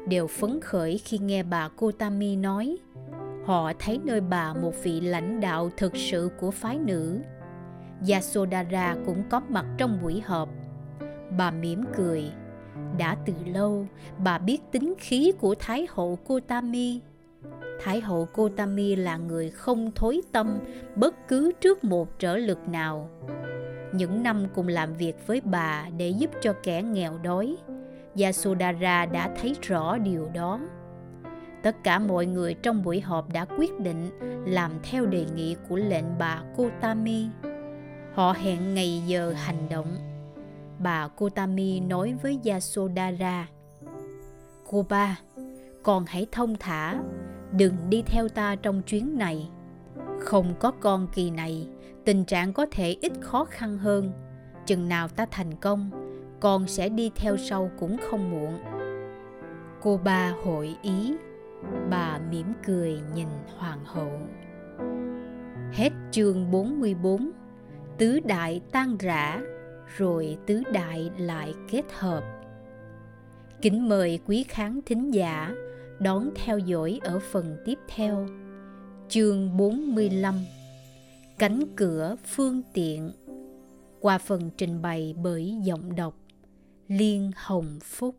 đều 0.08 0.28
phấn 0.28 0.60
khởi 0.62 0.98
khi 0.98 1.18
nghe 1.18 1.44
bà 1.44 1.68
Kotami 1.68 2.36
nói 2.36 2.78
họ 3.50 3.72
thấy 3.80 4.00
nơi 4.04 4.22
bà 4.22 4.54
một 4.54 4.84
vị 4.84 5.02
lãnh 5.02 5.40
đạo 5.40 5.70
thực 5.78 5.96
sự 5.96 6.30
của 6.40 6.52
phái 6.52 6.80
nữ. 6.80 7.20
Yasodhara 8.10 8.96
cũng 9.06 9.24
có 9.30 9.42
mặt 9.50 9.66
trong 9.78 10.00
buổi 10.02 10.22
họp. 10.22 10.50
Bà 11.38 11.52
mỉm 11.52 11.84
cười. 11.98 12.32
Đã 12.98 13.18
từ 13.26 13.34
lâu, 13.46 13.86
bà 14.18 14.38
biết 14.38 14.62
tính 14.72 14.94
khí 15.00 15.34
của 15.40 15.56
Thái 15.60 15.88
hậu 15.90 16.16
Kotami. 16.16 17.00
Thái 17.84 18.02
hậu 18.02 18.26
Kotami 18.26 18.96
là 18.96 19.18
người 19.18 19.50
không 19.50 19.92
thối 19.96 20.22
tâm 20.32 20.60
bất 20.96 21.28
cứ 21.28 21.52
trước 21.62 21.84
một 21.84 22.20
trở 22.20 22.38
lực 22.38 22.68
nào. 22.68 23.10
Những 23.94 24.24
năm 24.24 24.46
cùng 24.56 24.68
làm 24.68 24.94
việc 24.94 25.28
với 25.28 25.42
bà 25.42 25.88
để 25.98 26.10
giúp 26.10 26.32
cho 26.42 26.54
kẻ 26.64 26.82
nghèo 26.82 27.18
đói, 27.24 27.56
Yasodhara 28.22 29.06
đã 29.06 29.36
thấy 29.42 29.56
rõ 29.62 29.98
điều 29.98 30.30
đó. 30.34 30.60
Tất 31.64 31.76
cả 31.84 32.00
mọi 32.00 32.26
người 32.26 32.54
trong 32.54 32.84
buổi 32.84 33.02
họp 33.02 33.34
đã 33.34 33.46
quyết 33.58 33.80
định 33.80 34.10
làm 34.46 34.72
theo 34.84 35.06
đề 35.06 35.26
nghị 35.36 35.56
của 35.70 35.76
lệnh 35.76 36.06
bà 36.20 36.44
Kotami. 36.58 37.28
Họ 38.14 38.32
hẹn 38.32 38.74
ngày 38.74 39.04
giờ 39.08 39.34
hành 39.34 39.70
động. 39.70 39.98
Bà 40.80 41.08
Kotami 41.08 41.80
nói 41.80 42.16
với 42.22 42.40
Yasodhara, 42.46 43.48
Cô 44.72 44.86
ba, 44.90 45.20
con 45.84 46.06
hãy 46.08 46.28
thông 46.32 46.56
thả, 46.60 47.02
đừng 47.52 47.74
đi 47.90 48.04
theo 48.06 48.30
ta 48.30 48.56
trong 48.56 48.82
chuyến 48.82 49.18
này. 49.18 49.50
Không 50.20 50.54
có 50.60 50.72
con 50.72 51.08
kỳ 51.14 51.32
này, 51.32 51.68
tình 52.06 52.26
trạng 52.26 52.54
có 52.54 52.66
thể 52.72 52.98
ít 53.02 53.12
khó 53.22 53.46
khăn 53.46 53.78
hơn. 53.78 54.12
Chừng 54.66 54.90
nào 54.90 55.08
ta 55.08 55.26
thành 55.32 55.56
công, 55.56 55.92
con 56.40 56.68
sẽ 56.68 56.90
đi 56.90 57.12
theo 57.16 57.38
sau 57.38 57.72
cũng 57.80 57.98
không 58.10 58.32
muộn. 58.32 58.60
Cô 59.82 60.00
ba 60.04 60.34
hội 60.44 60.76
ý 60.82 61.14
Bà 61.90 62.20
mỉm 62.32 62.54
cười 62.66 63.00
nhìn 63.16 63.28
hoàng 63.58 63.86
hậu. 63.86 64.20
Hết 65.74 65.90
chương 66.12 66.52
44, 66.52 67.32
tứ 67.98 68.20
đại 68.20 68.62
tan 68.72 68.98
rã, 68.98 69.42
rồi 69.98 70.38
tứ 70.46 70.64
đại 70.74 71.12
lại 71.18 71.54
kết 71.72 71.84
hợp. 71.94 72.24
Kính 73.62 73.90
mời 73.90 74.20
quý 74.26 74.44
khán 74.44 74.80
thính 74.86 75.14
giả 75.14 75.54
đón 76.00 76.30
theo 76.36 76.60
dõi 76.60 77.00
ở 77.04 77.20
phần 77.20 77.58
tiếp 77.66 77.80
theo. 77.88 78.28
Chương 79.10 79.58
45 79.58 80.36
Cánh 81.40 81.64
cửa 81.76 82.16
phương 82.26 82.62
tiện 82.74 83.12
Qua 84.00 84.18
phần 84.18 84.50
trình 84.58 84.82
bày 84.82 85.16
bởi 85.24 85.56
giọng 85.64 85.96
đọc 85.96 86.16
Liên 86.88 87.32
Hồng 87.36 87.80
Phúc 87.84 88.16